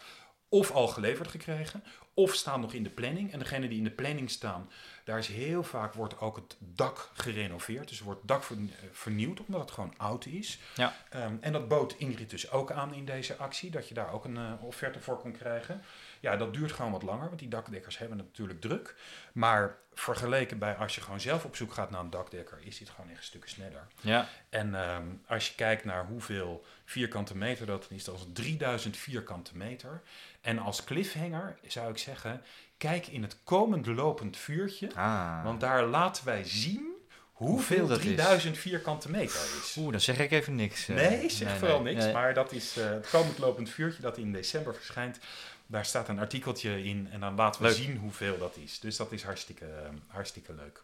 [0.53, 1.83] of al geleverd gekregen,
[2.13, 3.31] of staan nog in de planning.
[3.31, 4.69] En degene die in de planning staan,
[5.03, 7.87] daar is heel vaak wordt ook het dak gerenoveerd.
[7.87, 8.57] Dus wordt het dak ver-
[8.91, 10.59] vernieuwd, omdat het gewoon oud is.
[10.75, 10.95] Ja.
[11.09, 14.25] Ehm, en dat bood Ingrid dus ook aan in deze actie, dat je daar ook
[14.25, 15.81] een eh, offerte voor kon krijgen.
[16.19, 18.95] Ja, dat duurt gewoon wat langer, want die dakdekkers hebben natuurlijk druk.
[19.33, 22.89] Maar vergeleken bij als je gewoon zelf op zoek gaat naar een dakdekker, is dit
[22.89, 23.87] gewoon echt stukken sneller.
[24.01, 24.27] Ja.
[24.49, 29.57] En ehm, als je kijkt naar hoeveel vierkante meter dat is, dat is 3000 vierkante
[29.57, 30.01] meter.
[30.43, 32.41] En als cliffhanger zou ik zeggen,
[32.77, 35.43] kijk in het komend lopend vuurtje, Ah.
[35.43, 36.91] want daar laten wij zien
[37.31, 38.03] hoeveel Hoeveel dat is.
[38.03, 39.75] 3000 vierkante meter is.
[39.79, 40.87] Oeh, dan zeg ik even niks.
[40.87, 40.95] eh.
[40.95, 42.05] Nee, zeg nee, vooral nee, niks.
[42.05, 42.13] nee.
[42.13, 45.19] Maar dat is eh, het komend lopend vuurtje dat in december verschijnt.
[45.65, 47.77] Daar staat een artikeltje in en dan laten we Leuk.
[47.77, 48.79] zien hoeveel dat is.
[48.79, 50.81] Dus dat is hartstikke, eh, hartstikke leuk.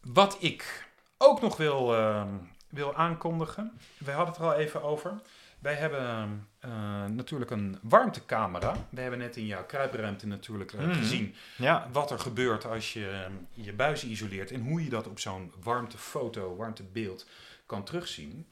[0.00, 2.24] Wat ik ook nog wil, eh,
[2.68, 3.72] wil aankondigen.
[3.98, 5.20] We hadden het er al even over.
[5.60, 8.76] Wij hebben eh, natuurlijk een warmtecamera.
[8.90, 10.92] We hebben net in jouw kruipruimte natuurlijk eh, Mhm.
[10.94, 11.88] gezien Ja.
[11.92, 15.52] wat er gebeurt als je eh, je buizen isoleert en hoe je dat op zo'n
[15.62, 17.26] warmtefoto, warmtebeeld
[17.66, 18.46] kan terugzien.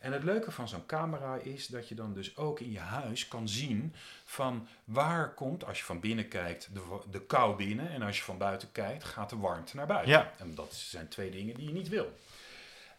[0.00, 3.28] En het leuke van zo'n camera is dat je dan dus ook in je huis
[3.28, 3.94] kan zien
[4.24, 8.22] van waar komt, als je van binnen kijkt, de, de kou binnen en als je
[8.22, 10.10] van buiten kijkt, gaat de warmte naar buiten.
[10.12, 10.32] Ja.
[10.38, 12.18] En dat zijn twee dingen die je niet wil.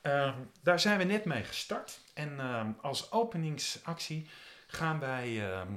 [0.06, 0.34] Ehm,
[0.64, 2.00] daar zijn we net mee gestart.
[2.14, 4.30] En ehm, als openingsactie
[4.68, 5.74] gaan wij ehm,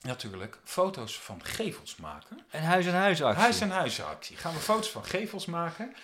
[0.00, 2.40] natuurlijk foto's van gevels maken.
[2.50, 3.42] En huis en huis actie.
[3.42, 4.36] Huis en huizenactie.
[4.36, 5.94] Gaan we foto's van gevels maken.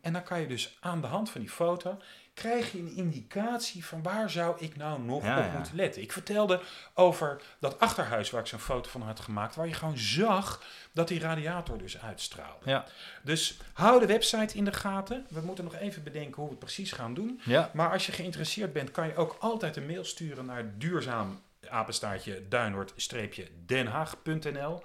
[0.00, 1.98] En dan kan je dus aan de hand van die foto
[2.36, 5.52] krijg je een indicatie van waar zou ik nou nog Ja, op ja.
[5.52, 6.02] moeten letten.
[6.02, 6.60] Ik vertelde
[6.94, 10.62] over dat achterhuis waar ik zo'n foto van had gemaakt, waar je gewoon zag
[10.92, 12.70] dat die radiator dus uitstraalde.
[12.70, 12.84] Ja.
[13.22, 15.26] Dus hou de website in de gaten.
[15.28, 17.40] We moeten nog even bedenken hoe we het precies gaan doen.
[17.72, 22.48] Maar als je geïnteresseerd bent, kan je ook altijd een mail sturen naar duurzaam apenstaartje
[22.48, 24.82] duinoord-denhaag.nl.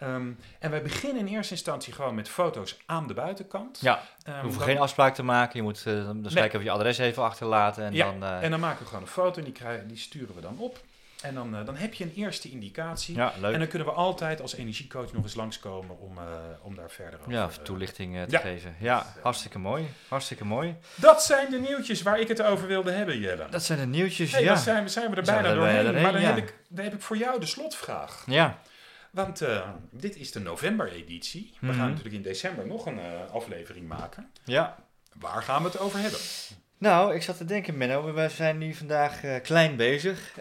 [0.00, 3.78] Ehm, en wij beginnen in eerste instantie gewoon met foto's aan de buitenkant.
[3.80, 4.02] Ja.
[4.22, 5.56] Ehm, Je hoeft dan- geen afspraak te maken.
[5.56, 6.42] Je moet uh, dus Nee.
[6.42, 7.84] kijken of je adres even achterlaten.
[7.84, 9.96] En Ja, dan, eh, En dan maken we gewoon een foto en die, krijgen, die
[9.98, 10.78] sturen we dan op.
[11.22, 13.14] En dan, eh, dan heb je een eerste indicatie.
[13.16, 13.52] ja, leuk.
[13.52, 16.18] En dan kunnen we altijd als energiecoach nog eens langskomen om,
[16.62, 18.38] om daar verder over ja, of toelichting te ja.
[18.38, 18.74] geven.
[18.78, 19.88] Ja, hartstikke mooi.
[20.08, 20.76] Hartstikke mooi.
[20.94, 23.46] Dat zijn de nieuwtjes waar ik het over wilde hebben, Jelle.
[23.50, 24.48] Dat zijn de nieuwtjes, Hey, ja.
[24.54, 26.02] dan zijn we, zijn we er Zijn we bijna er doorheen.
[26.02, 28.22] Maar dan, heb ik, dan heb ik voor jou de slotvraag.
[28.26, 28.58] Ja,
[29.10, 31.54] Want eh, dit is de november-editie.
[31.60, 31.76] We Mhm.
[31.76, 34.30] gaan natuurlijk in december nog een eh, aflevering maken.
[34.44, 34.76] ja.
[35.18, 36.20] Waar gaan we het over hebben?
[36.78, 40.32] Nou, ik zat te denken, Menno, we zijn nu vandaag eh, klein bezig.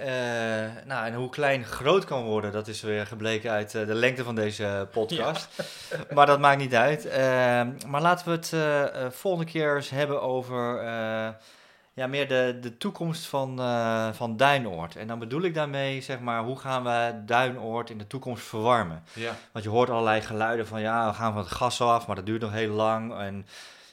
[0.85, 4.35] Nou, en hoe klein groot kan worden, dat is weer gebleken uit de lengte van
[4.35, 5.47] deze podcast.
[6.15, 7.05] Maar dat maakt niet uit.
[7.05, 10.83] Ehm, maar laten we het volgende keer eens hebben over
[11.99, 14.95] ja, meer de, de toekomst van, eh, van Duinoord.
[14.95, 19.03] En dan bedoel ik daarmee, zeg maar, hoe gaan we Duinoord in de toekomst verwarmen?
[19.13, 22.15] Ja, Want je hoort allerlei geluiden van ja, we gaan van het gas af, maar
[22.15, 23.17] dat duurt nog heel lang.
[23.19, 23.45] En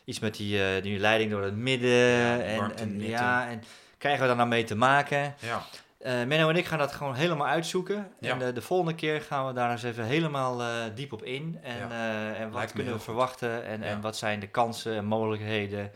[0.05, 1.89] iets met die, eh, die leiding door het midden.
[1.91, 3.63] Ja, en, en, ja, en
[3.99, 5.35] krijgen we daar nou mee te maken?
[5.39, 5.63] ja.
[5.99, 8.09] Eh Menno en ik gaan dat gewoon helemaal uitzoeken.
[8.21, 8.39] Ja.
[8.41, 10.61] En de volgende keer gaan we daar eens even helemaal
[10.95, 11.59] diep op in.
[11.63, 12.35] En, Ja.
[12.35, 13.05] en wat Lijkt kunnen we goed.
[13.09, 15.91] verwachten en, en wat zijn de kansen en mogelijkheden.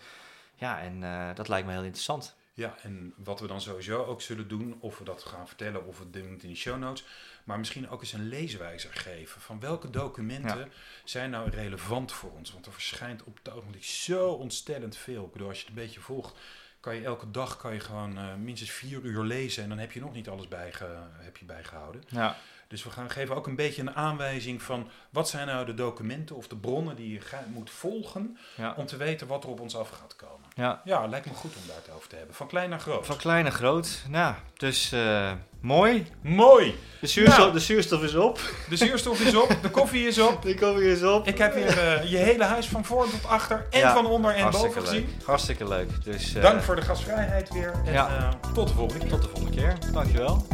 [0.61, 2.35] Ja, en eh, dat lijkt me heel interessant.
[2.55, 5.99] Ja, en wat we dan sowieso ook zullen doen, of we dat gaan vertellen of
[5.99, 7.05] we het doen in de show notes,
[7.45, 10.67] maar misschien ook eens een leeswijzer geven van welke documenten Ja.
[11.05, 12.53] zijn nou relevant voor ons.
[12.53, 15.25] Want er verschijnt op het ogenblik zo ontstellend veel.
[15.25, 16.35] Ik bedoel, als je het een beetje volgt,
[16.81, 19.93] kan je elke dag kan je gewoon eh, minstens vier uur lezen en dan heb
[19.93, 20.87] je nog niet alles bijge,
[21.19, 22.03] heb je bijgehouden.
[22.09, 22.37] Ja,
[22.69, 26.37] Dus we gaan geven ook een beetje een aanwijzing van wat zijn nou de documenten
[26.37, 27.21] of de bronnen die je
[27.53, 30.49] moet volgen ja, om te weten wat er op ons af gaat komen.
[30.61, 30.81] Ja.
[30.85, 32.35] Ja, lijkt me goed om daar het over te hebben.
[32.35, 33.07] Van klein naar groot.
[33.07, 34.03] Van klein naar groot.
[34.09, 35.31] Nou, dus eh,
[35.61, 36.07] mooi.
[36.23, 36.79] Mooi!
[37.01, 37.53] De zuurstof, Nou.
[37.53, 38.41] de zuurstof is op.
[38.69, 40.43] De zuurstof is op, de koffie is op.
[40.51, 41.27] De koffie is op.
[41.27, 44.35] Ik heb weer eh, je hele huis van voor tot achter en Ja, van onder
[44.35, 44.79] en boven leuk.
[44.89, 45.09] gezien.
[45.25, 46.05] Hartstikke leuk.
[46.05, 48.29] Dus eh, Dank voor de gastvrijheid weer en Ja.
[48.55, 49.11] tot de volgende keer.
[49.11, 49.77] tot de volgende keer.
[49.93, 50.47] Dankjewel.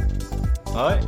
[0.72, 0.98] Hoi.